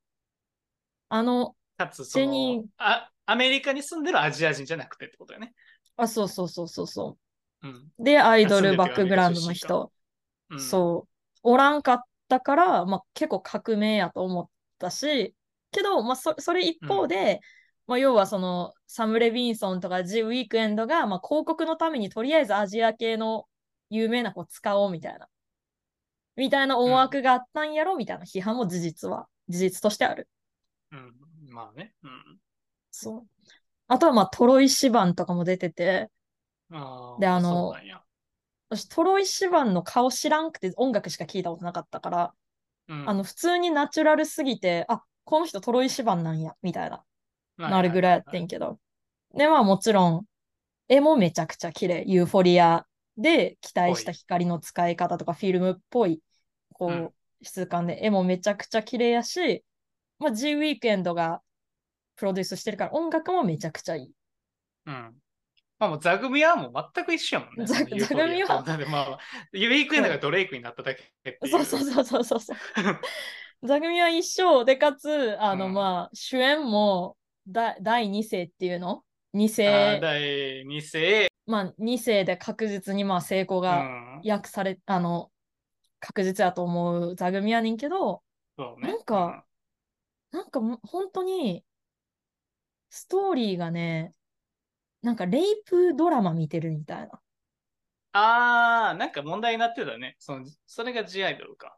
[1.09, 5.53] あの、かつそのあ、アメリカに住んでるアジア人じゃなくてってことよね。
[5.97, 7.17] あ、そうそうそうそうそ
[7.61, 7.67] う。
[7.67, 9.91] うん、で、アイドルバックグラウンドの人、
[10.49, 15.35] うん、そう、おらんかったから、まあ、結構革命やと思ったし、
[15.71, 17.39] けど、まあ、そそれ一方で、うん、
[17.87, 23.45] まあ、要はそのサム・レビンソンとかジ・ウィークエンドが、まあ、広告のためにとりあえずアジア系の
[23.89, 25.27] 有名な子使おうみたいな、
[26.37, 30.29] みたいな思惑があったんやろみたいな批判も事実は、事実としてある。
[30.91, 31.13] うん、
[31.49, 31.93] まあね。
[32.03, 32.39] うん。
[32.91, 33.27] そう。
[33.87, 36.09] あとはまあ、トロイシバンとかも出てて、
[36.71, 37.73] あで、あの、
[38.69, 42.33] 私、トロイ・シバンの顔知らんくて音楽しか聞いたことなかったから、
[42.87, 47.03] うんあの、普通にナチュラルすぎて、あ、この人トロイ・シバンなんや、みたいな、は
[47.67, 48.79] いなるぐらいやってんけど。
[49.35, 50.25] で、まあもちろん、
[50.87, 52.05] 絵もめちゃくちゃ綺麗。
[52.07, 52.85] ユーフォリア
[53.17, 56.21] で期待した光の使い方とか、フィルムっぽい、
[56.73, 59.63] こう、うん質感で、絵もめちゃくちゃ綺麗やし、
[60.19, 61.41] まあ G ウィークエンドが
[62.17, 64.11] プロデュースしてるから、音楽もめちゃくちゃいい。
[64.85, 65.15] うん。
[65.79, 67.65] まあもうザグミはもう全く一緒やもんね。
[67.65, 69.19] ザそのユーフォリアとザグミはだってまあまあ、
[69.53, 71.13] ユークエンドがドレイクになっただけ。
[71.45, 73.67] そうそうそうそうそう。
[73.67, 81.29] 座組は一緒で、かつ、あの、うんまあ、主演もだ第2世っていうの ?2 あー世、第2世。
[81.45, 83.89] まあ、2世で確実にまあ成功うが
[84.19, 84.21] ん。
[84.23, 85.31] 訳され、あの、
[85.99, 88.23] 確実やと思う座組やねんけど、
[88.57, 88.87] そうね。
[88.87, 89.45] なんか
[90.31, 91.65] なんかもう本当に、
[92.91, 94.13] ストーリーがね、
[95.01, 97.21] なんかレイプドラマ見てるみたいな。
[98.11, 100.15] ああ、なんか問題になってたね。
[100.19, 101.77] そのそれが G アイドルか。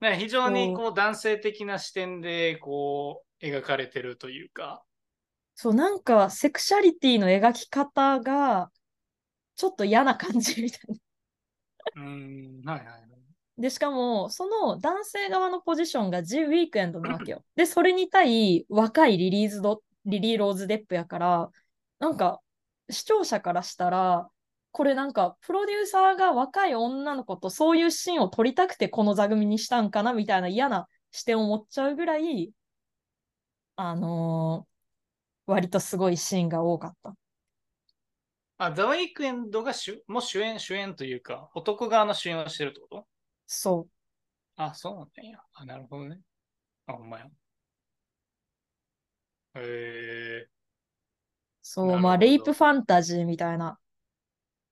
[0.00, 4.84] か非常にこう男性的な視点でこう描かれてるというか。
[5.56, 8.70] そう、なんかセクシャリティの描き方が、
[9.56, 10.80] ちょっと嫌な感じみたい
[11.94, 12.02] な。
[12.02, 13.00] うーん、はいはいはい。
[13.58, 17.44] で、しかも、その男性側のポジションが G ウィークエンドなわけよ。
[17.56, 21.50] で、それに対若いリリーズド、リリー・ローズ・デップやから、
[21.98, 22.40] なんか、
[22.90, 24.30] 視聴者からしたら、
[24.70, 32.52] これなんか、プロデューサーが若い女の子とそういうシーンを撮りたくてこの座組にしたんかなみたいな嫌な視点を持っちゃうぐらい、
[33.76, 34.68] あのー
[35.50, 37.14] 割とすごいシーンが多かった。
[38.58, 43.06] あ、ザ・ウィークエンドが主もう主演、主演というか、男側の主演をしてるってこと？
[43.46, 43.90] そう。
[44.56, 45.38] あ、そうなんや。
[45.54, 46.20] あ、なるほどね。
[46.86, 47.30] あ、ほんまや。
[49.54, 50.48] えー、
[51.70, 53.78] そう、まあ、レイプファンタジーみたいな。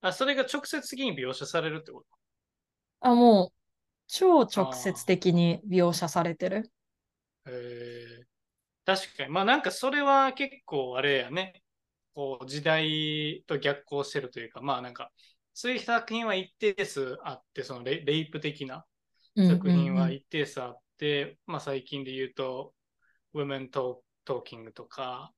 [0.00, 2.06] あ、それが直接的に描写されるってこと？
[3.00, 3.52] あ、もう、
[4.06, 6.72] 超直接的に描写されてる。
[7.44, 8.24] えー、
[8.86, 9.28] 確かに。
[9.28, 11.62] まあなんかそれは結構あれやね。
[12.14, 15.12] こう時代と逆行してるというか、まあなんか、
[15.52, 18.86] そういう作品は一定数あって、そのレレイプ的な
[19.36, 22.72] 作品は一定数あって、まあ最近で言うと、
[23.34, 25.30] Women Talk- Talking とか、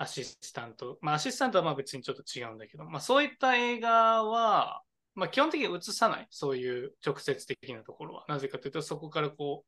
[0.00, 0.98] アシスタント。
[1.02, 4.82] まあアシスタントはまあ別にちょっと違うんだけど、まあそういった映画は、
[5.14, 6.26] まあ基本的に映さない。
[6.30, 8.24] そういう直接的なところは。
[8.26, 9.66] なぜかというと、そこからこ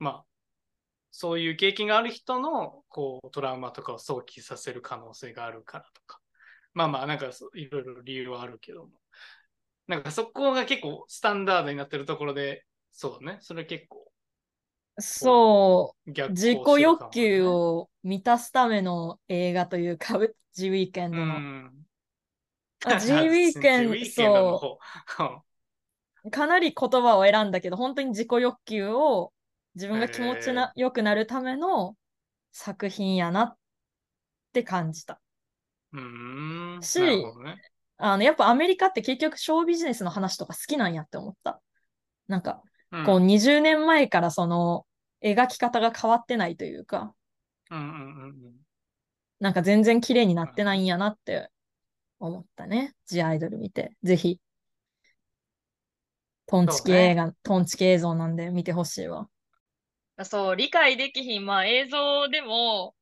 [0.00, 0.24] う、まあ、
[1.10, 6.20] そういう経験がある人のこうトラウマとかを想起させる可能性があるからとか。
[6.72, 8.90] まあまあ、なんかいろいろ理由はあるけども。
[9.88, 13.38] なんかそこが結構スタンダードになってるところで、そうだね。
[13.40, 14.12] それ結構
[14.98, 20.18] そう、自己欲求を満たすための映画というか、
[20.52, 21.46] ジウィークエンうドの。
[22.98, 25.44] G ウィークエンド、G そ 方。
[26.24, 29.32] う、かなり言葉を選んだけど、本当に自己欲求を
[29.74, 31.96] 自分が気持ちな、良くなるための
[32.52, 33.58] 作品やなっ
[34.52, 35.20] て感じた。
[35.92, 36.82] うーん。
[36.82, 37.00] し
[37.42, 37.62] ね。
[37.96, 41.62] あの、やっぱアメリカって結局ショービジネスの話とか好きなんやって思った。
[42.28, 42.62] なんか、
[42.98, 44.86] うんこう20年前からその
[45.22, 47.14] 描き方が変わってないというか、
[47.70, 48.54] うんうんうんうん。
[49.40, 51.48] なんか全然綺麗になってないんやなって
[52.18, 52.94] 思ったね。
[53.06, 53.96] ジアイドル見て。
[54.02, 54.38] ぜひ。
[56.46, 59.28] トンチキ映画、トンチキ映像なんで見てほしいわ。
[60.24, 61.46] そう、理解できひん。
[61.46, 62.94] まあ映像でも、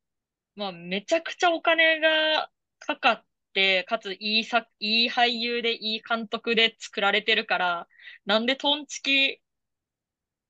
[0.54, 7.88] まあめちゃくちゃお金がかかって、かついい作、いい俳優でいい監督で作られてるから、
[8.26, 9.41] なんでトンチキ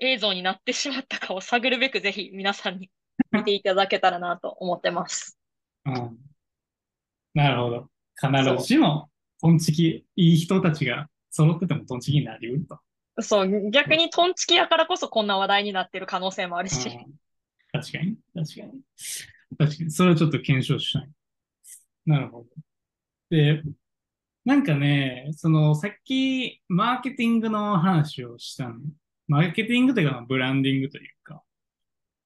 [0.03, 2.91] 映像になってしまったかを探るべくぜひ皆さんに
[3.31, 5.39] 見ていただけたらなと思ってます。
[5.87, 6.19] うん。
[7.35, 7.89] なるほど。
[8.21, 9.09] 必ずしも、
[9.41, 12.79] トンチキ、いい人たちが揃っててもトンチキになりうると。
[13.23, 16.89] そう、逆にトンチキやからこそこんな話題になってる可能性もあるし。
[16.89, 17.23] うん
[17.75, 18.83] 確かに、確かに。
[19.59, 21.11] 確かに、それはちょっと検証したい。
[22.05, 22.47] なるほど。
[23.31, 23.63] で、
[24.45, 28.75] なんかね、その、さっき、マーケティングの話をしたの。
[29.29, 31.43] マーケティングというか、ブランディングというか。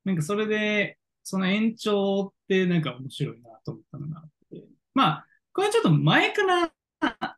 [0.04, 4.64] なんかそれで、その延長ってなんか面白いなと思ったのがあって。
[4.94, 6.72] まあ、これちょっと前から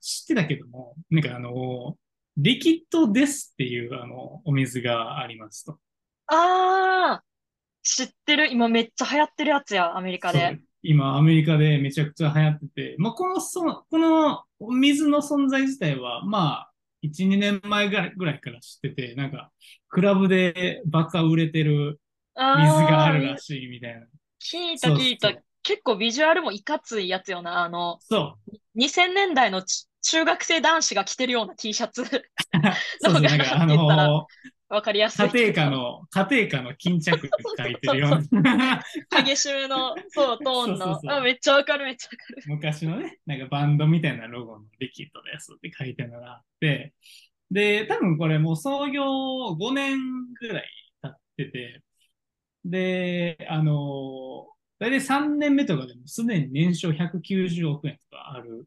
[0.01, 1.97] 知ってたけども、なんかあの、
[2.37, 5.79] リキッドデスっていうあの、お水がありますと。
[6.27, 7.25] ああ、
[7.83, 8.49] 知ってる。
[8.53, 10.61] 今めっちゃ流行ってるやつや、アメリカで。
[10.83, 14.45] 今、アメリカでめちゃくちゃ流行ってて、まあ、このそ、この
[14.79, 16.68] 水の存在自体は、まあ、
[17.03, 19.51] 1、2年前ぐらいぐらいから知ってて、なんか、
[19.89, 22.01] クラブでバカ売れてる
[22.35, 22.45] 水
[22.85, 24.07] があるらしいみたいな。
[24.41, 25.33] 聞いた聞いた。
[25.63, 27.65] 結構ビジュアルもいかついやつよな。
[27.65, 28.39] あの、そ
[28.75, 32.05] 2000年代のち中学生男子が着てるような T シャツ。
[33.01, 34.27] そうそう、なんかあの
[34.69, 38.83] わかりやすいー、家庭科の、家庭科の巾着って書いてるような。
[39.25, 41.01] 激しめの、そう、トーンの。
[41.11, 42.43] あ、めっちゃわかる、めっちゃわかる。
[42.47, 46.93] 昔のね、なんかバンドみたいなロゴのリキッドですって書いてるのがあって、
[47.51, 49.99] で、多分これもう創業5年
[50.35, 50.69] ぐらい
[51.03, 51.83] 経ってて、
[52.65, 53.75] で、あのー、
[54.81, 58.67] 大体3年目とかでもすでに年商190億円とかある、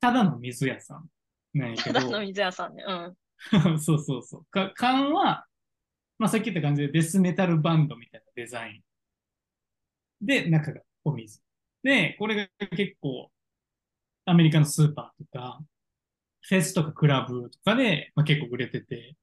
[0.00, 1.08] ただの水屋さん
[1.54, 2.84] なんやけど、ただの水屋さんね。
[2.86, 3.14] うん。
[3.80, 4.44] そうそうそう。
[4.46, 5.46] か缶は、
[6.18, 8.82] まあさっき言った感じでデスメタルバンドみたいなデザイン。
[10.20, 11.40] で、中がお水。
[11.82, 13.30] で、これが結構、
[14.26, 15.60] アメリカのスーパーとか、
[16.42, 19.16] フェスとかクラブとかで、まあ、結構売れてて。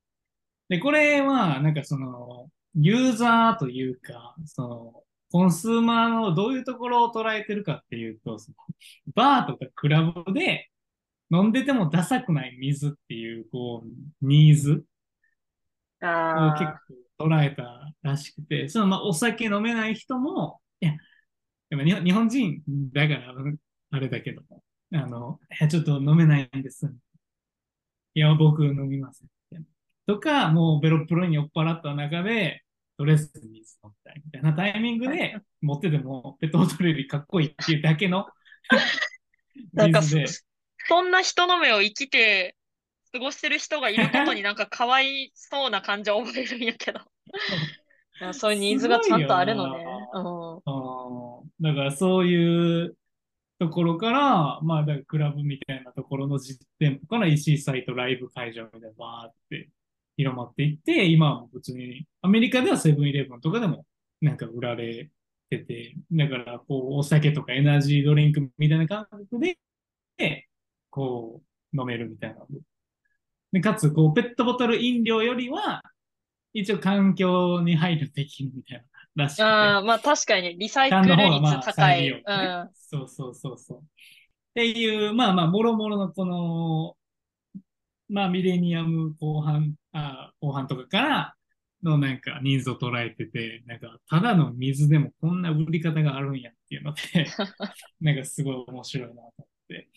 [0.69, 8.58] で、これは、なんかその、ユーザーというか、その、コンスーマーのどういうところを捉えてるかっていうと、その
[9.15, 10.69] バーとかクラブで
[11.33, 14.83] 飲んでてもダサくない水っていう、こう、ニーズ
[16.01, 16.71] をあ結
[17.17, 20.93] 構捉えたらしくて、そのまあお酒飲めない人も、いや、
[21.69, 22.61] でも日本人
[22.93, 23.33] だから
[23.91, 26.93] あれだけども、あの、ちょっと飲めないんです。
[28.13, 29.23] いや、僕飲みます。
[30.05, 32.63] とか、もうベロップロに酔っ払った中で、
[32.97, 38.27] とりあえず水飲みたいみたいなタイミングで持っててもペットボトルよりかっこいいっていうだけの
[39.73, 40.01] なんか
[40.87, 42.55] そんな人の目を生きて
[43.11, 46.99] 過ごしてる人がいることになんかかわいそうな感じは覚えるんやけど。
[48.33, 49.85] そういうニーズがちゃんとあるのね。
[50.13, 51.63] うん。
[51.63, 52.95] だからそういう
[53.59, 59.69] ところから、まあ、だからクラブみたいなところの実店舗から EC サイト、ライブ会場みたいなバーって
[60.17, 63.85] 広まっていって、今はもう普通に、アメリカではセブンイレブンとかでも
[64.21, 65.09] なんか売られ
[65.49, 69.57] てて、だからこう、お酒とかエナジードリンクみたいな感覚で、
[70.93, 71.41] こ
[71.73, 72.45] う、飲めるみたいな。
[73.51, 75.82] で、かつ、こう、ペットボトル飲料よりは、
[76.53, 78.77] 一応環境に配慮できるみたい
[79.15, 79.43] な、らしくて。
[79.43, 81.73] ああ、まあ確かにねリサイクル率高い。
[81.73, 82.32] 再利用ねう
[82.65, 82.69] ん。
[82.75, 83.79] そうそうそうそう。
[83.79, 83.84] っ
[84.53, 86.95] ていう、まあまあ、もろもろのこの、
[88.08, 91.34] まあ、ミレニアム後半、あ後半とかから
[91.82, 97.01] のなんかニーズを捉えてて、なんか、ただの水でもこんな売り方があるんやっていうので、
[97.99, 99.89] なんかすごい面白いなと思って。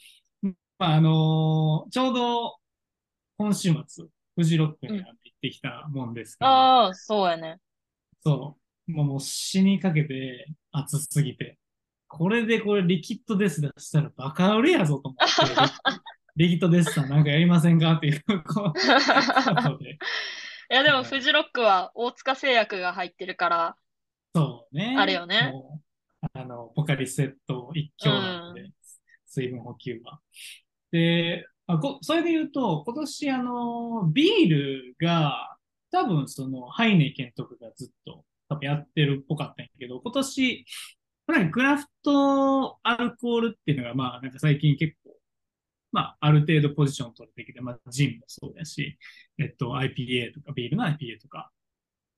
[0.78, 2.56] まあ、あのーちょうど
[3.38, 7.60] 今週末、フジロックに行ってきたもんですけど、ああ、そうやね。
[8.22, 8.56] そ
[8.88, 8.92] う。
[8.92, 11.58] もうもう死にかけて、暑すぎて。
[12.08, 16.02] これでこれリキッドデス出したらバカ売れやぞと思って、
[16.36, 18.78] リ リキッドデスさんなんかやりませんかっていうこう。
[20.68, 23.76] いやでもはいフジロックは大塚製薬が入ってるから、
[24.34, 24.96] そうね。
[24.98, 25.52] あるよね
[26.32, 28.70] あの、ポカリセット一強なので、
[29.26, 30.20] 水分補給は。
[30.92, 35.56] で、あこそれで言うと、今年あの、ビールが、
[35.90, 40.66] 多分その、ハイネケンとかがずっと多分やってるっぽかったんやけど、今年、
[41.26, 45.16] なんかクラフトアルコールっていうのが、まあ、なんか最近結構、
[45.92, 48.98] まあ、ある程度ポジション取れてきて、まあ、ジンもそうだし、
[49.38, 51.50] えっと、IPA とか、ビールの IPA とか。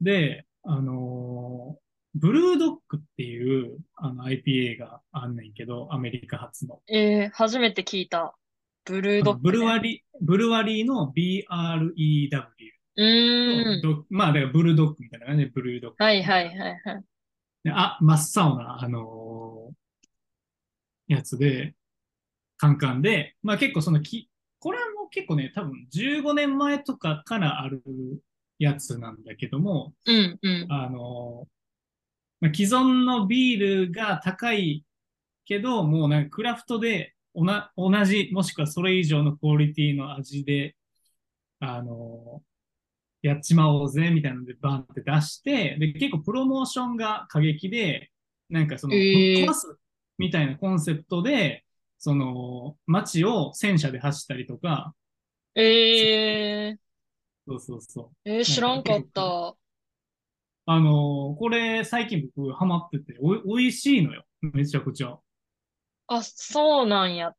[0.01, 6.81] で、あのーブルードッグっていう、あの、IPA があんねんけど、アメリカ発の。
[6.89, 8.35] えー、初めて聞いた。
[8.89, 9.43] ブルードッグ、ね。
[9.43, 12.49] ブルワリー、ブルワリーの BREW。
[12.97, 13.83] うーん。
[13.83, 15.97] ドまあ、だからブルードッグみたいな感じで、ブルードッグ。
[16.05, 17.05] はいはいはいはい。
[17.65, 19.75] であ、真っ青な、あのー
[21.09, 21.75] やつで、
[22.59, 27.83] カンカンで、まあ結構そのき、これはもう結構ね、多分15年前とかからある
[28.59, 30.67] やつなんだけども、うんうん。
[30.69, 31.49] あのー
[32.41, 34.85] まあ、既存のビールが高い
[35.47, 37.15] けど、もうなんかクラフトで
[37.77, 40.77] 同じ、もしくはそれ以上のクオリティの味で、
[41.61, 42.49] あのー
[43.23, 48.11] やっちまおうぜ、みたいなのでバンって出して、で、結構プロモーションが過激で、
[48.49, 49.77] なんかその、ぶっ壊す
[50.19, 51.65] みたいなコンセプトで、
[51.99, 54.95] その、街を戦車で走ったりとか、
[55.57, 56.79] えー、
[57.47, 58.31] そうそうそう。
[58.31, 59.57] えー、知らんかった。
[60.67, 64.25] あのーこれ最近僕ハマってて、おい、美味しいのよ。
[64.41, 65.19] めちゃくちゃ。
[66.09, 67.35] あ、そうなんや。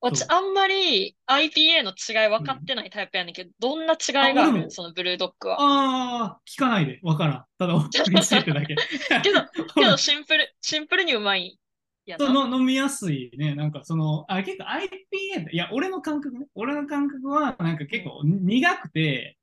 [0.00, 5.64] 私、そうあんまり IPA の違い分かってないタイプやねんけど、どんな違いがああ俺もるそのブルードッグは。
[5.64, 7.00] ああ、聞かないで。
[7.02, 7.46] わからん。
[7.58, 7.74] ただ、
[8.06, 8.76] 美味しいってだけ。
[9.22, 9.46] けど、
[9.76, 11.58] けどシンプル、シンプルにうまい
[12.06, 12.32] やそな。
[12.32, 13.54] の飲みやすいね。
[13.54, 16.46] なんかその、あ、結構 IPA って、いや、俺の感覚ね。
[16.54, 19.36] 俺の感覚は、なんか結構苦くて、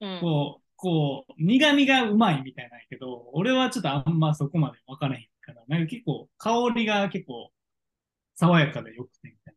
[0.00, 0.30] うん。
[0.30, 7.50] こう、こう、苦味がうまいみたいなんやけど、俺はちょっとあんまそこまでわからへんから、なんか結構、香りが結構、
[8.40, 9.54] 爽やかでよくてみたい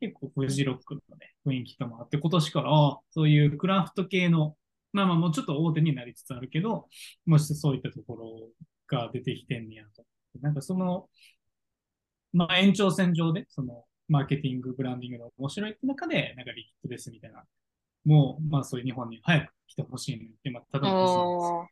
[0.00, 4.56] 結構フジロックのね、雰囲気ともあって、今年から、あそういうクラフト系の、
[4.92, 6.88] まあまあもうちょっと大手になりつつあるけど、
[7.26, 8.48] もしそういったところ
[8.88, 10.04] が出てきてんねやと。
[10.40, 11.08] なんかその、
[12.32, 17.44] まあ延長線上で、その、マーケティング、ブランディングの面白い中で、なんかリキッドですみたいな、
[18.04, 21.68] もう、まあそういう日本に早く来てほしいねって、まあ、ただの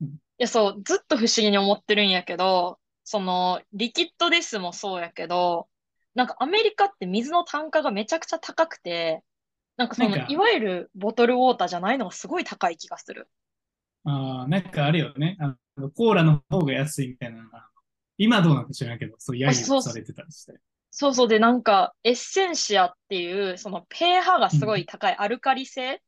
[0.00, 0.06] い
[0.38, 5.68] や、そう、ずっと不思議に思ってるんやけど、その、リキッドデスもそうやけど、
[6.14, 9.22] なんかアメリカって水の単価がめちゃくちゃ高くて、
[9.76, 13.28] なんかその、なんかいわゆるボトルウォーターじゃないのがすごい高い気がする。
[14.04, 15.36] ああ、なんかあれよね。
[15.40, 17.48] あの、コーラの方が安いみたいな。
[18.18, 20.54] 今どうなんか知らんけど、そう、揶あそう揄されてたりして。
[20.90, 26.02] そうそうで、なんか、エッセンシアっていう、その、pH がすごい高いアルカリ性、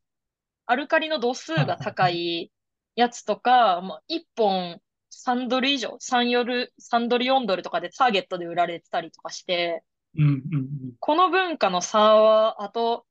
[0.67, 2.53] アルカリの度数が高い
[2.95, 4.81] やつとか、まあ、1本
[5.11, 9.83] 3ドル以上、3ドル、3ドル4ドルとかでターゲットで売られてたりとかして、
[10.17, 10.69] うん、うん、うん。
[10.99, 13.07] この文化の差は、あと、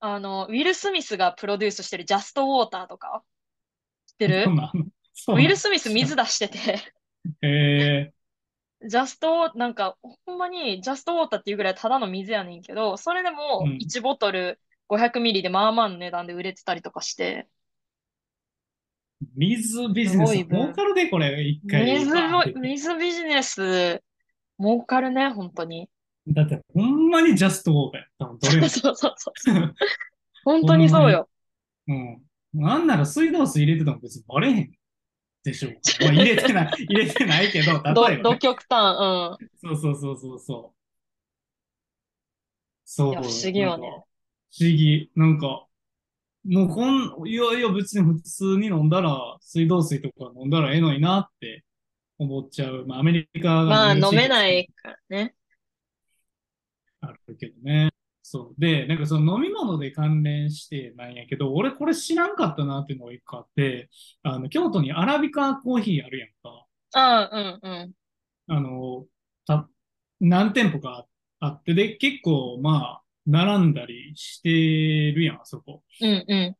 [0.00, 3.22] あの、ウィル・スミスがプロデュースしてるジャストウォーターとか、
[4.06, 4.46] 知ってる？
[5.28, 6.58] ウィル・スミス水出してて、
[7.42, 8.12] え
[8.84, 13.76] ジャスト、なんか、ほんまにジャストウォーターっていうぐらいただの水やねんけど、それでもうん。
[13.76, 21.84] 1ボトル500ミリでまあまあの値段で売れてたりとかして、ー、水ビジネス儲かるで、これ、一回。
[21.84, 24.02] 水ビジネス、
[24.58, 25.88] 儲かるね、本当に。
[26.28, 28.06] だって、ほんまにジャストウォーカーや。
[28.18, 28.68] 多分、どれも。
[28.68, 29.74] そうそうそう。
[30.44, 31.28] 本当にそうよ。
[31.88, 32.22] うん。
[32.54, 34.72] なんなら水道水入れてても別にバレへん
[35.42, 35.80] でしょうか。
[36.00, 38.38] まあ、入れてない、 入れてないけど、ど、例えば、どね。
[38.38, 39.48] 極端、うん。
[39.58, 40.82] そうそうそうそうそう。
[42.84, 43.14] そう。
[43.14, 43.88] 不思議よね。
[44.50, 45.10] 不思議。
[45.16, 45.66] なんか、
[46.44, 51.64] もうこん、いやいや別に普通に飲んだら、水道水とか飲んだらええのになって
[52.18, 52.84] 思っちゃう。
[52.86, 55.34] まあアメリカがまあ、飲めないからね。
[57.02, 57.90] あるけどね。
[58.22, 58.60] そう。
[58.60, 63.90] で、なんかその飲み物で関連してなんやけど、俺これ知らんかったなっていうのが一個あって、
[64.22, 66.66] あの、京都にアラビカコーヒーあるやんか。
[66.94, 67.92] ああ、うん、うん。
[68.46, 69.06] あの、
[69.46, 69.68] た、
[70.20, 71.06] 何店舗か
[71.40, 74.48] あって、で、結構まあ、並んだりして
[75.12, 75.82] るやん、あそこ。
[76.00, 76.56] うん、うん。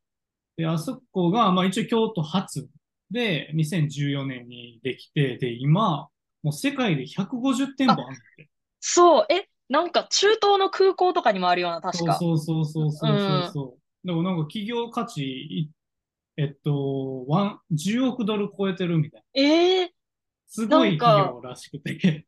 [0.56, 2.68] で、あそこが、まあ一応京都初
[3.10, 6.08] で、2014年にできて、で、今、
[6.42, 8.50] もう世界で150店舗あるって。
[8.80, 12.18] そう、え、なんか中東の空港とかにもあるような、確か。
[12.18, 14.06] そうそうそうそうそうそう。
[14.06, 15.70] でもなんか企業価値、い
[16.36, 19.42] えっと、ワン、10億ドル超えてるみたいな。
[19.42, 19.94] ええ
[20.46, 22.26] すごい企業らしくて。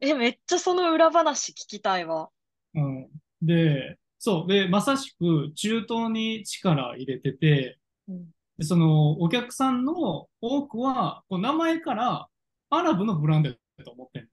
[0.00, 2.30] え、めっちゃその裏話聞きたいわ。
[2.74, 3.08] うん。
[3.40, 4.52] で、そう。
[4.52, 8.26] で、まさしく中東に力入れてて、うん
[8.58, 12.26] でそのお客さんの多くは、こう名前から
[12.70, 14.32] アラブのブランドだと思ってんって。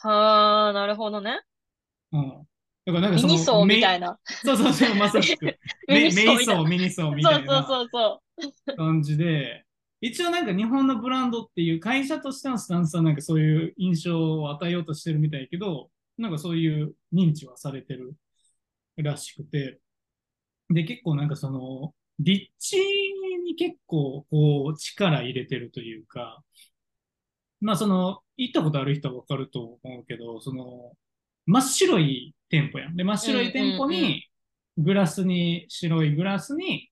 [0.00, 1.40] はあ、なるほどね。
[2.12, 2.28] うん。
[2.86, 4.08] だからなんかその、ミニソーみたいな。
[4.08, 4.18] な。
[4.44, 5.44] そうそうそう、まさしく。
[5.88, 7.66] ミメニソーみたいミニソーみそうたいな。
[7.66, 9.64] そうそうそ感じで、
[10.00, 18.14] 一応なんか日本のブランドっていう会社としてのスタンスはなんかそういう印象を与えようとしてるみたいやけど、なんかそういう認知はされてる
[18.96, 19.80] らしくて、
[20.70, 22.76] で、結構なんかその、立地
[23.44, 26.42] に結構こう力入れてるというか、
[27.60, 30.92] まあその、行ったことある人はわかると思うけど、その、
[31.46, 32.96] 真っ白い店舗やん。
[32.96, 34.26] で、真っ白い店舗に、
[34.78, 36.90] グラスに、白いグラスに、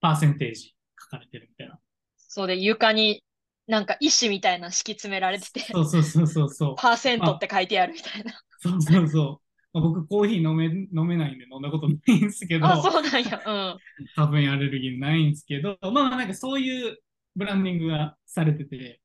[0.00, 1.74] パーセンテージ書かれてるみたいな。
[1.74, 1.78] う。
[2.16, 3.22] そうで、床に
[3.68, 6.74] なんか石みたいな敷き詰められてて、そうそうそうそうそう。
[6.76, 8.32] パーセントって書いてあるみたいな。
[8.58, 9.78] そうそうそう。
[9.78, 13.42] まあ僕コーヒー飲め、飲めないんで飲んだことないんですけど、あ、そうなんや。
[13.46, 13.78] うん。
[14.16, 16.96] 多分アレルギーないんですけど、まあまあなんかそういう
[17.36, 19.00] ブランディングがされてて、で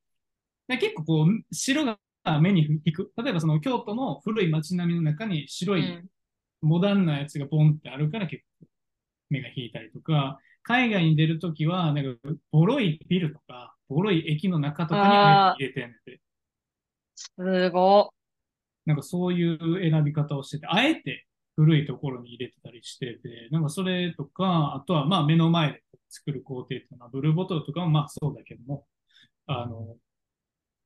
[0.68, 1.98] 結構こう、白が
[2.40, 3.12] 目に引く。
[3.18, 6.10] 例えばその京都の古い街並みの中に白いうん。
[6.64, 8.68] モダンなやつがボンってあるから結構
[9.30, 16.22] 目が引いたりとか、海外に出るときは、なんかボロいビルとか、ボロい駅の中とかに入れてんねんて。
[17.16, 18.14] すご。
[18.86, 28.88] なんかそういう選び方をしてて、あえて古いところに入れてたりしてて、なんかそれとか、あとはまあ目の前で作る工程っていうのは、ブルーボトルとかもまあそうだけども、
[29.48, 29.98] あの、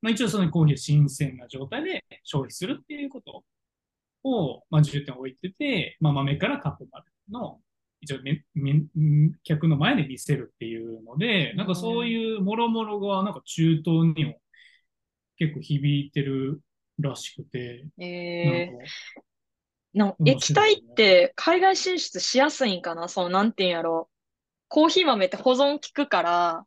[0.02, 3.44] まあ一応そのコーヒーを新鮮な状態で消費するっていうこと
[4.24, 7.60] を、まあ重点を置いてて、まあ豆からカップまでの、
[8.00, 8.84] 一応めめ
[9.44, 14.40] 客の前で見せるっていうので、なんかそういうもろもろがなんか中東にも
[15.38, 16.62] 結構響いてる
[17.00, 18.74] らしくて、えか。
[19.96, 23.08] ー、な液体って海外進出しやすいんかな？
[23.08, 24.10] そう、なんていうんやろ。
[24.68, 26.66] コーヒー豆って保存効くから、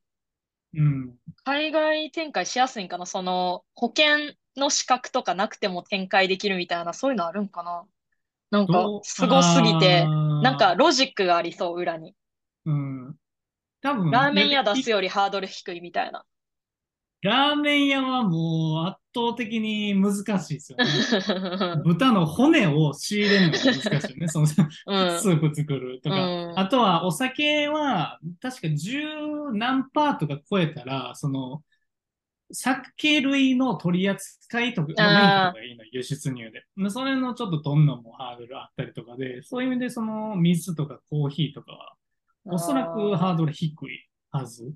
[0.74, 1.14] うん。
[1.44, 3.06] 海外展開しやすいんかな？
[3.06, 7.84] その、保険の資格とかなくても展開できるみたいな、そういうのあるんかな？
[8.50, 10.04] なんかすごすぎて、
[10.42, 12.14] なんか、ロジックがありそう、裏に。
[12.66, 13.16] うん。
[13.80, 16.24] 多分、ラーメン屋出すよりハードル低いみたいな。
[17.22, 20.86] ラーメン屋はもう圧倒的に難しいですよね。
[21.84, 24.28] 豚の骨を仕入れるのが難しいよね。
[24.28, 24.56] そのス
[24.86, 24.96] うん。
[24.96, 26.16] ープ作るとか。
[26.16, 29.02] うんあとはお酒は確か十
[29.52, 31.62] 何パーとか超えたら、その
[32.52, 36.64] 酒類の取り扱いとか、とかいいの、輸出入で。
[36.74, 41.94] まあそれのちょっとどんのもハードルあったりとかで、そういう意味でその水とかコーヒーとかは、
[42.44, 44.74] おそらくハードル低いはず。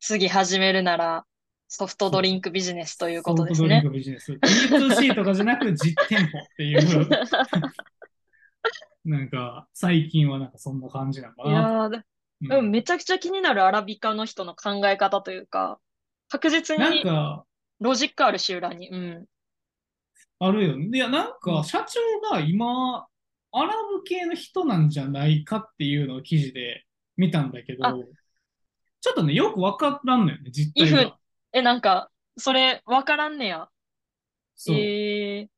[0.00, 1.26] 次始めるなら、
[1.68, 3.90] ソフトドリンクビジネスということですねソフトドリン。
[3.90, 4.32] クビジネス。
[4.32, 7.08] B2C とかじゃなく実店舗っていう、
[9.04, 11.86] なんか最近はなんかそんな感じなのかいやな。
[11.88, 12.04] ーで
[12.48, 15.80] うんめちゃくちゃ気になるアラビカの人の考え方というか、
[16.28, 17.46] 確実なんにか、
[17.80, 18.90] ロジックあるし、裏に。
[18.90, 19.26] うん。
[20.38, 20.90] あるよね。
[20.92, 22.00] いや、なんか、社長
[22.30, 23.06] が今、
[23.52, 26.84] アラブ系の人なんじゃないかっていうのを記事で
[27.16, 27.94] 見たんだけどあ、
[29.00, 31.16] ちょっとね、よくわからんのよね、実態が。
[31.56, 33.70] え、なんか、それ、わからんねや。
[34.56, 34.76] そう。
[34.76, 35.48] え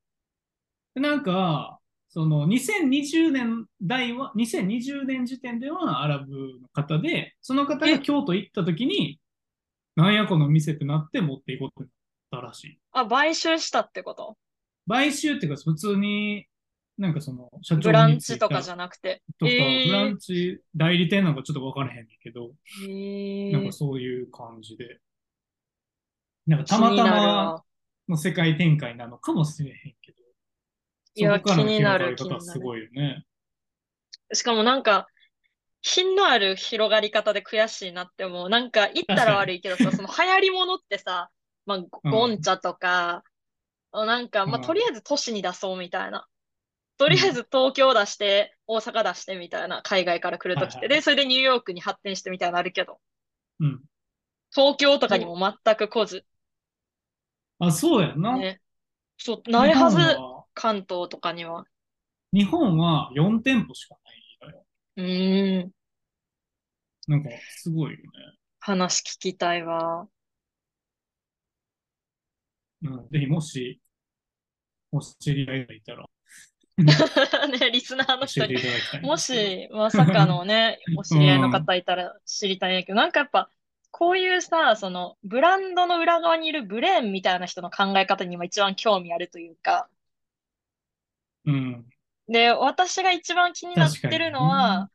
[0.94, 9.18] でなんか、その2020年代は、2020年時点ではアラブの方で、その方が京都行った時に、
[9.96, 11.90] なんやこの店ってなって持っていこうって
[12.30, 12.78] なったらしい。
[12.94, 14.36] ー、あ、買収したってこと？
[14.86, 16.46] 買収っていうか、普通に、
[16.96, 19.20] なんかその、社長ブランチとかじゃなくて。
[19.40, 22.53] とか、えーブランチ代理店なんかちょっとわからへんけど、
[22.86, 25.01] へなんかーそういう感じで。
[26.49, 27.64] なんかたまたまわ
[28.09, 30.18] の世界展開なのかもしれへんけど、
[31.14, 33.24] いや気になるすごいよね。
[34.32, 35.07] しかもなんか、
[35.82, 38.49] 品のある広がり方で悔しいなって思う。
[38.49, 41.30] なんか、言ったら悪いけどさ、 その流行り物ってさ、
[41.66, 41.80] まあ、
[42.11, 43.22] ゴンチャとか、
[43.92, 46.26] なんか、まあ、うんとりあえず都市に出そうみたいな。
[46.96, 50.78] とりあえず東京出して、大阪出してみたいな、海外から来るときって。
[50.78, 52.99] はいはいで、それでニューヨークに発展してみたいなのあるけど、
[53.61, 53.82] うん。
[54.51, 56.24] 東京とかにも全く来ず。
[57.59, 58.36] あ、そうやんな。
[58.36, 58.61] ね。
[59.18, 59.98] そう、ないはず
[60.54, 61.66] 関東とかには。
[62.32, 64.64] 日本は4店舗しかないのよ。
[64.96, 65.72] うーん、
[67.06, 68.04] なんか、すごいよね。
[68.61, 70.09] 話聞きたいわ。
[72.82, 73.09] うん。
[73.11, 73.80] ぜひ、もし、
[74.92, 76.04] お知り合いがいたら、
[77.48, 78.54] ね、リスナーの人に
[79.00, 83.50] もし、まさかのね、 お知り合いの方いたら知りたいんやけど、なんかやっぱ、
[83.91, 89.89] こういうさ、その、ブランドの裏側にいるブレーンみたいな人の考え方にも一番興味あるというか、
[91.45, 91.53] ど。
[91.53, 91.89] うん。
[92.28, 94.91] で、私が一番気になってるのは、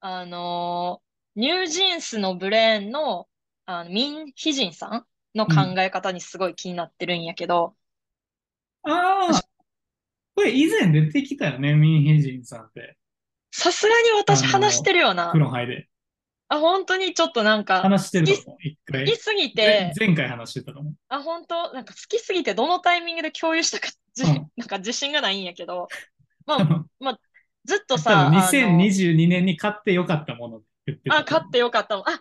[0.00, 1.02] あの、
[1.34, 3.28] ニュージーンスのブレーンの、
[3.66, 7.76] あの、ミン・ヒジンさんの考え方にすごい気になってるんやけど、
[8.82, 9.42] ああ、
[10.34, 12.96] これ以前出てきたよね、ミンヘジンさんって。
[13.50, 15.38] さすがに私話してるよなク。
[15.38, 15.88] ロハイで。
[16.48, 19.16] あ、本当にちょっとなんか、話してると思う、一回好き。
[19.18, 20.94] すぎぜて、前回話してたと思う。
[21.08, 21.72] あ、本当？
[21.72, 25.88] なんか好きすぎてどのタイミングで共有したか、じうんなんか自信がないんやけど、
[26.46, 26.56] ま
[27.12, 27.18] あ、
[27.64, 32.08] ずっとさ、多分あの2022年に買ってよかったものって言ってたあ、買ってよかったもん。
[32.08, 32.20] あ、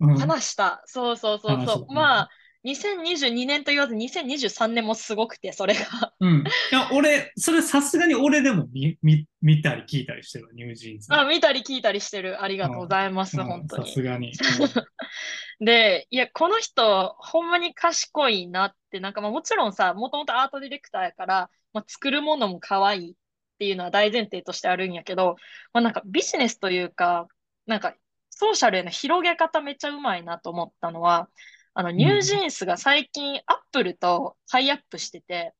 [0.00, 0.82] うん話した。
[0.86, 1.86] そうそうそうそ。
[1.88, 1.92] う。
[1.92, 2.30] まあ、
[2.64, 6.14] 2022年と言わず2023年もすごくて、それが。
[6.18, 6.38] うん。
[6.38, 11.14] いや、俺、それさすがに俺でも見、見、見たり聞いたりしてるわニュージーンズ。
[11.14, 12.42] あ、見たり聞いたりしてる。
[12.42, 14.02] ありがとうございます、うん本当にさす。
[14.02, 14.32] がに。
[15.60, 23.14] で、いや、この人、ほんまに賢いなって、なんかまあもちろんさ、もともとアートディレクターやから、まあ、作るものも可愛いっ
[23.58, 25.36] ていうのは大前提としてあるんやけど、
[25.72, 27.28] まあなんかビジネスというか、
[27.66, 27.94] なんか
[28.30, 31.28] ソーシャルへの広げ方めっちゃうまいなと思ったのは、
[31.74, 35.54] あの、ニュージーンスが最近アップルとタイアップしてて、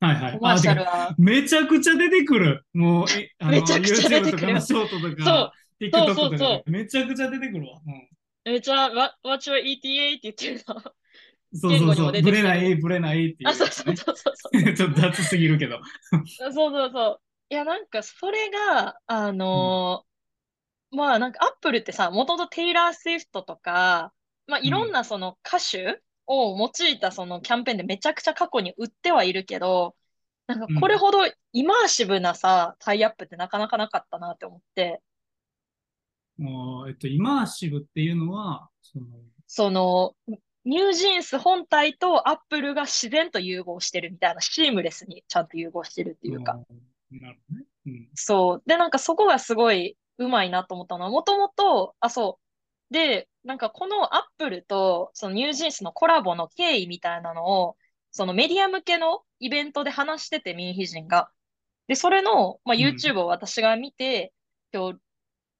[0.00, 0.38] はいはい。
[0.38, 2.66] コマーシャルは、めちゃくちゃ出てくる。
[2.74, 7.80] もう、え あの、めちゃくちゃ出てく YouTube るとかのショートとそうか、TikTok とそうそうかでめちゃくちゃ出てくるわ。
[7.86, 8.08] うん
[8.44, 10.80] めっちゃ、わ、What's your ETA って言ってるの。
[11.54, 12.12] そうそうそう。
[12.22, 13.96] ブレない、ブレないっていうあ、やつそうね。
[13.96, 14.52] そうそうそう。
[14.74, 15.80] ちょっと雑すぎるけど。
[16.26, 17.20] そうそうそう。
[17.50, 24.12] いや、なんか、それが、あのーまあ、なんか、アップルってさ、もともとテイラー・スウィフトとか、
[24.46, 29.96] まあ、いろんなその歌手を用いたそのキャンペーンでめちゃくちゃ過去に売ってはいるけど、
[30.46, 31.18] なんか、これほど
[31.52, 35.02] immersive なさ、タイアップってなかなかなかったなって思って、
[36.38, 39.06] もう、えっと、 immersive っていうのは、その、
[39.46, 40.14] その、
[40.64, 46.54] NewJeans 本体とアップルが自然と融合してるみたいな、シームレスにちゃんと融合してるっていうか。
[46.54, 47.66] うんなるほどね。
[47.86, 48.08] うん。
[48.14, 48.62] そう。
[48.66, 52.40] で、なんかそこがすごいうまいなと思ったのは、もともと、あ、そ
[52.90, 52.92] う。
[52.92, 57.76] で、なんかこのアップルとそのニュージーンスのコラボの経緯みたいなのを、
[58.10, 61.30] そのメディア向けのイベントで話してて、ミンヒジンが。
[61.86, 64.32] で、それの、まあ、うん YouTube を私が見て、
[64.72, 64.98] 今日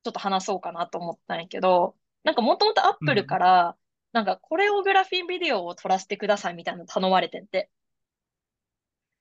[0.05, 3.77] ちょっと話そうかなと思ったんやけど、なんかもともと Apple うんから、
[4.13, 7.71] なんかコレオグラフィービデオを撮らせてくださいみたいなの頼まれてんて。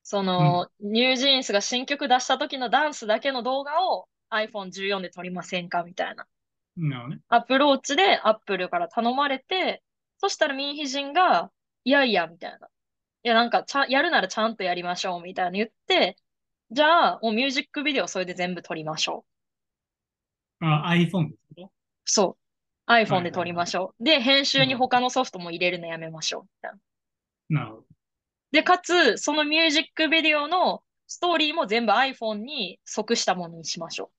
[0.02, 6.28] その、ニュージーンスが新曲出した時のダンスだけの動画を iPhone14 で撮りませんかみたいな。
[7.30, 9.82] アプローチで Apple から頼まれて、
[10.18, 11.52] そしたらミンヒジンが、
[11.84, 12.68] いやいや、みたいな。
[13.24, 16.18] いや、なんかちゃん、やるならちゃんとやりましょう、みたいな言って、
[16.72, 19.26] じゃあ、もうミュージックビデオそれで全部撮りましょ
[20.62, 20.66] う。
[20.66, 21.72] あ、iPhone ですけど
[22.06, 22.38] そう。
[22.88, 24.04] はい iPhone で撮りましょう。
[24.04, 26.44] で、編集に他のソフトも入れるのやめましょう。
[26.44, 26.72] みたい
[27.50, 27.62] な。
[27.62, 27.88] なるほど。
[28.52, 34.15] で、かつ、そのミュージックビデオのストーリーも全部 iPhone に即したものにしましょう。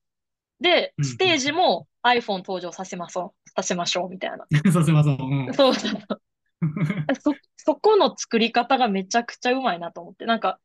[0.59, 3.49] で、うんステージも iPhone 登場させましょう。
[3.49, 4.45] させましょう、みたいな。
[4.71, 5.17] させましょう。
[5.19, 5.53] うん。
[5.53, 6.21] そうそうそう。
[7.21, 10.25] そ、そこの作り方がめちゃくちゃうまいなと思って。
[10.25, 10.59] なんか、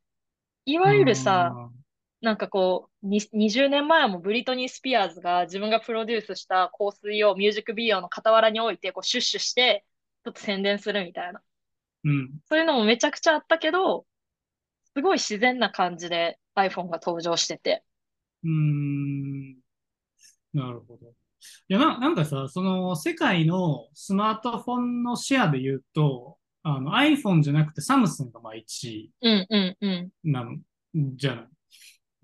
[0.64, 1.52] いわゆるさ、
[2.20, 9.84] なんかこう、に20年前もブリトニー・スピアーズが自分がプロデュースした香水をミュージックビデオの傍らに置いて、こうシュッシュして、
[10.24, 11.42] ちょっと宣伝するみたいな。
[12.04, 12.30] うん。
[12.48, 14.06] そういうのもめちゃくちゃあったけど、
[14.94, 17.82] すごい自然な感じで iPhone が登場してて。
[18.44, 19.21] うーん。
[20.52, 21.06] なるほど。
[21.68, 30.32] いや、な、なんかさ、その世界のスマートフォンのシェアで言うと、あの iPhone じゃなくてサムスンがまあ1位うんうんうん。
[30.32, 30.56] なの、
[30.94, 31.48] じゃない。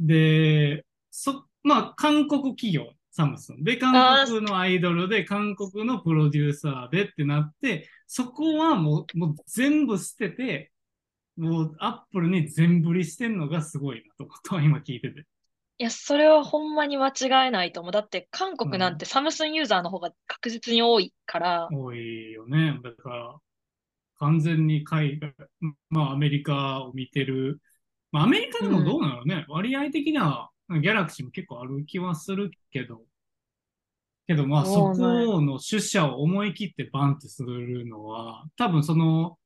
[0.01, 3.65] で、そ、まあ、韓国企業、サムスン。
[3.65, 10.71] で、韓国のアイドルで、韓国のプロデューサーでってなって、そこはもう、もう全部捨てて、
[11.37, 15.25] もうアップルに全振りしてんのがすごいなと思ったわ今聞いてて。
[15.81, 17.93] いや、それはほんまに間違いないと思う。
[17.93, 22.81] だって韓国なんてサムスンユーザーの方が確実に多いから、多いよね。
[22.83, 23.37] だから、
[24.19, 25.33] 完全に海外、
[25.89, 27.61] まあアメリカを見てる。
[28.11, 33.03] まあアメリカでもどうなのね、割合的にはギャラクシーも結構ある気はするけど、
[34.27, 34.97] けどまあそこ
[35.41, 39.39] の出社を思い切ってバンってするのは、多分その、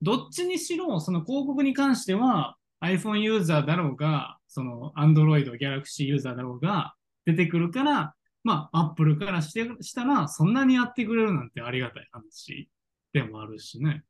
[0.00, 8.14] どっちにしろ、その広告に関しては iPhone ユーザーだろうが、その Android、Galaxy ユーザーだろうが出てくるから、
[8.44, 12.68] まあ Apple からして、したらそんなにやってくれるなんてありがたい話
[13.12, 14.04] でもあるしね。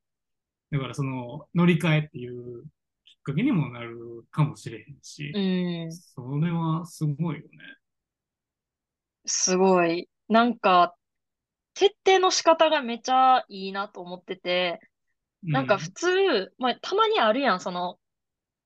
[0.70, 2.64] だからその乗り換えっていう
[3.04, 7.48] きっかけにもなるかもしれへんし、うん、それはすごいよね。
[9.26, 10.08] すごい。
[10.28, 10.94] なんか、
[11.74, 14.80] 設定の仕方がめちゃいいなと思ってて、
[15.42, 17.98] なんか普通、まあ、たまにあるやん、その、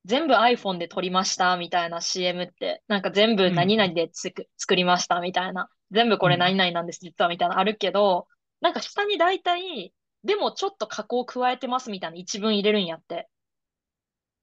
[0.05, 8.27] 全部 iPhone で撮りましたみたいな CM って、なんか全部何々でつく、作りましたみたいな、全部これ何々なんです、実はみたいなのあるけど、
[8.61, 9.93] なんか下に大体、
[10.25, 13.29] でもちょっと加工加えてますみたいな一文入れるんやって。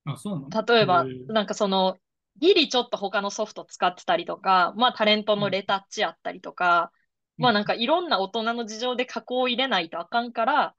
[0.05, 0.66] うん、あ、そうなの？
[0.66, 1.97] 例えばなんかその、
[2.39, 6.91] ギリちょっと他のソフト使ってたりとか、まあタレントのレタッチやったりとか、
[7.38, 10.76] まあなんかいろんな大人の事情で加工を入れないとあかんから、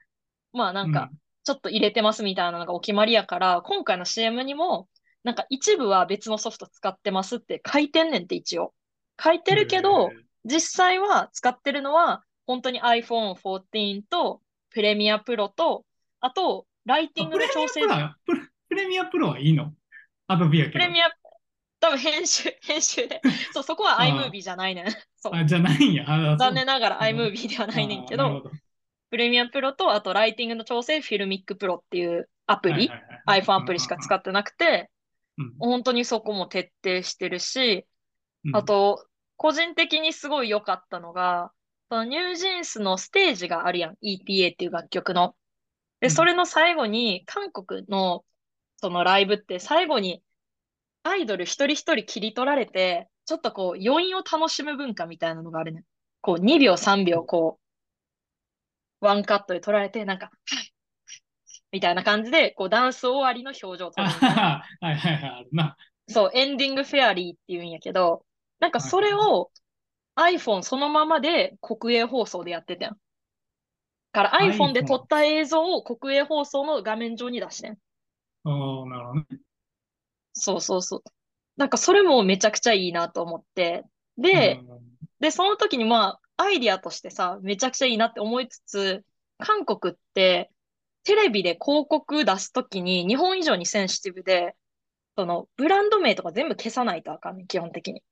[0.52, 1.10] まあなんか、
[1.48, 4.86] ちょっと入れてますみたいなのがお決まりやから、今回の CM にも、
[5.24, 8.74] なんか一部は別のソフト使ってますって書いてんねんって一応。
[9.22, 10.10] 書いてるけど、、
[10.44, 15.86] 実際は使ってるのは、本当に iPhone 14とプレミアプロと、
[16.20, 17.80] あと、ライティングの調整
[18.68, 19.72] プレミアプロはいいの？
[20.26, 20.72] アドビやけど。
[20.74, 21.10] プレミア、
[21.80, 23.22] 多分編集、 編集で。
[23.54, 24.86] そう、そこは iMovie じゃないねん。
[25.16, 25.34] そう。
[25.34, 26.04] あ、じゃないんや。
[26.06, 28.50] あ残念ながらうん iMovie ではないねんけど、あーなるほ
[29.10, 32.90] Premiere Pro と、あとライティングの調整、 FiLMiC Pro っていうアプリ、
[33.26, 37.86] iPhone アプリしか使ってなくて、うん本当にそこも徹底してるし、
[38.44, 39.06] うんあと、
[39.36, 41.52] 個人的にすごい良かったのが、
[41.88, 43.96] その NewJeans のステージがあるやん。
[44.02, 45.36] ETA っていう楽曲の。
[46.00, 48.24] で、うんそれの最後に、韓国の
[48.78, 50.22] そのライブって最後に
[51.02, 55.84] アイドル一人一人切り取られて、ちょっとこう余韻を楽しむ文化みたいなのがあるね。
[56.20, 57.67] こう2秒3秒こう、
[59.00, 60.30] ワンカットで撮られて、なんか、
[61.72, 65.76] みたいな感じで、こうダンス終わりの表情を撮るはいはいはい、あるな。
[66.08, 68.24] そう、エンディングフェアリーって言うんやけど、
[68.60, 69.50] なんかそれを
[70.16, 72.98] iPhone そのままで国営放送でやってたん。
[74.12, 77.78] から iPhone で撮った映像を国営放送の画面上に出してん。
[78.44, 79.26] おーなるほどね。
[80.32, 81.02] そうそうそう。
[81.56, 83.84] なんかそれもめちゃくちゃいいなと思って。
[84.16, 89.04] で、うんで、その時にまあ、アイディアとしてさ、めちゃくちゃいいなって思いつつ、
[89.38, 90.50] 韓国って、
[91.04, 94.56] テレビで広告出すときに日本以上にセンシティブで、
[95.16, 98.02] その、ブランド名とか全部消さないとあかんねん、基本的に。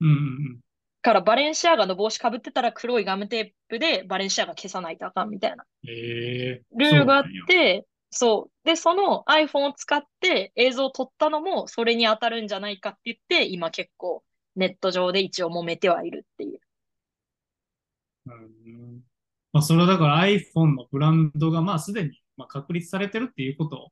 [0.00, 0.60] うんうん
[1.00, 5.90] から、バレンシアガの帽子かぶってたら黒いガムテープでバレンシアガ消さないとあかんみたいなうん。
[5.90, 8.66] ええルールがあって、そう。
[8.66, 14.24] で、その iPhone を使って映像を撮ったのもそれに当たるんじゃないかって言って、今結構
[14.56, 16.60] ネット上で一応揉めてはいるっていう。
[18.34, 19.02] うん
[19.52, 23.90] まあ、それはだから iPhone のブランドがまあすでにまあ確立されてるっていうこと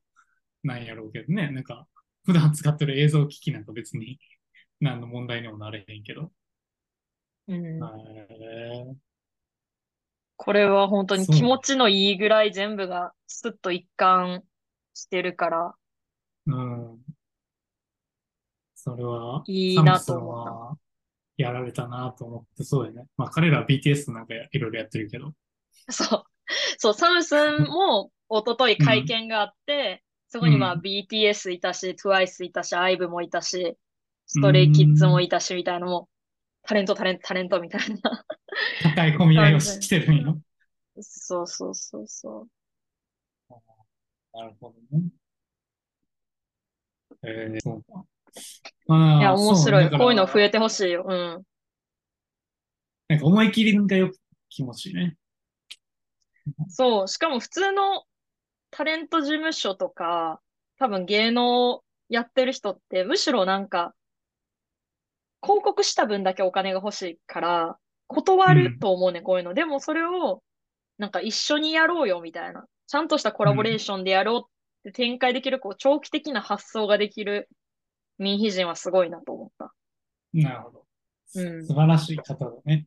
[0.63, 1.49] なんやろうけどね。
[1.51, 1.87] なんか
[2.25, 4.19] 普段使ってる映像機器なんか別に
[4.79, 6.31] 何の問題にもなれへんけど。
[7.47, 7.79] うん。
[10.35, 14.43] これは本当に気持ちのいいぐらい全部がスッと一貫
[14.93, 15.75] してるから、
[16.45, 16.99] うん。
[18.75, 20.77] それは、いいなと思ったは
[21.37, 23.05] やられたなと思ってそうやね。
[23.15, 25.33] まあ彼らは BTS なんかいろいろやってるけど。
[25.89, 26.23] そう。
[26.77, 33.77] そう、サムスンも一昨日会見があって、そこにまあうん BTS いたし、TWICE いたし、IVE もいたし、
[34.25, 36.09] ストレイキッズもいたし、みたいなのも、
[36.63, 38.25] タレント、タレント、タレントみたいな。
[38.83, 40.41] 高い込み合いをしてるんよ。
[40.99, 42.47] そうそうそうそう。
[44.33, 45.03] なるほどね。
[47.23, 48.05] えー、そうか。
[48.87, 49.89] まあ、いや、面白い。
[49.89, 51.05] こういうの増えてほしいよ。
[51.07, 51.43] うん。
[53.09, 54.17] なんか思い切りがよく
[54.49, 55.17] 気持ちいいね。
[56.69, 57.07] そう。
[57.07, 58.03] しかも普通の
[58.71, 60.41] タレント事務所とか、
[60.77, 63.93] 多分芸能やってる人って、むしろなんか、
[65.41, 67.77] 広告した分だけお金が欲しいから、
[68.07, 69.53] 断ると思うね、こういうの。
[69.53, 70.41] でもそれを、
[70.97, 72.65] なんか一緒にやろうよみたいな。
[72.87, 77.49] ちゃんとしたコラボレーションでやろうって展開できる、こう、長期的な発想ができる
[78.17, 79.73] 民秘人はすごいなと思った。
[80.33, 80.85] なるほど。
[81.35, 82.85] うん素晴らしい方だね。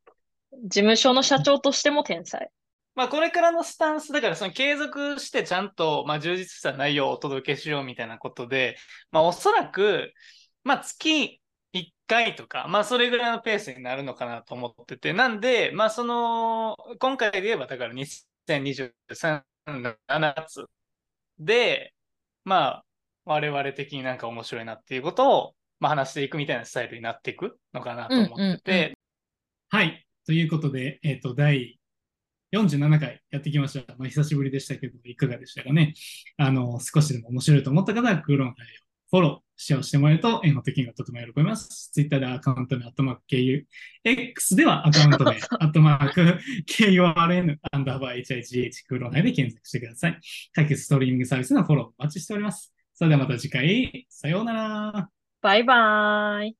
[0.64, 2.50] 事務所の社長としても天才。
[2.94, 8.76] まあこれからのスタンスだからその継続してちゃんとまあ充実した内容をお届けしようみたいなことで、
[9.12, 10.12] まあおそらく
[10.64, 11.40] まあ月
[11.72, 18.90] 1回とか、まあそれぐらいのペースになるのかなと思ってて、なんでまあその今回で言えばだから2023
[19.66, 20.66] 年7月
[21.38, 21.94] で
[22.44, 22.84] まあ
[23.24, 28.98] 我々的になんか面白いなっていうことをまあ話していくみたいなスタイルになっていくのかなと思ってうんうんうて、
[29.70, 30.06] はい。
[30.26, 31.80] ということで、えっ、と、第
[32.52, 33.94] 47回やってきました。
[33.96, 35.94] まあ、久しぶりでしたけど、いかがでしたかね？
[36.36, 38.66] あの、少しでも面白いと思った方は、クーロン会を
[39.10, 41.90] フォロー、シェアしてもらえると、縁の時がとても喜びます。
[41.92, 43.64] ツイッターでアカウント名、アットマーク KU、
[44.04, 50.20] X ではアカウント名、アットマーク KURN、アンダーバー HIGH、クーロン杯で検索してください。
[50.52, 52.72] 各ストリーミングサービスのフォローお待ちしております。
[53.00, 55.10] それではまた次回、さようなら。
[55.40, 56.59] バイバーイ。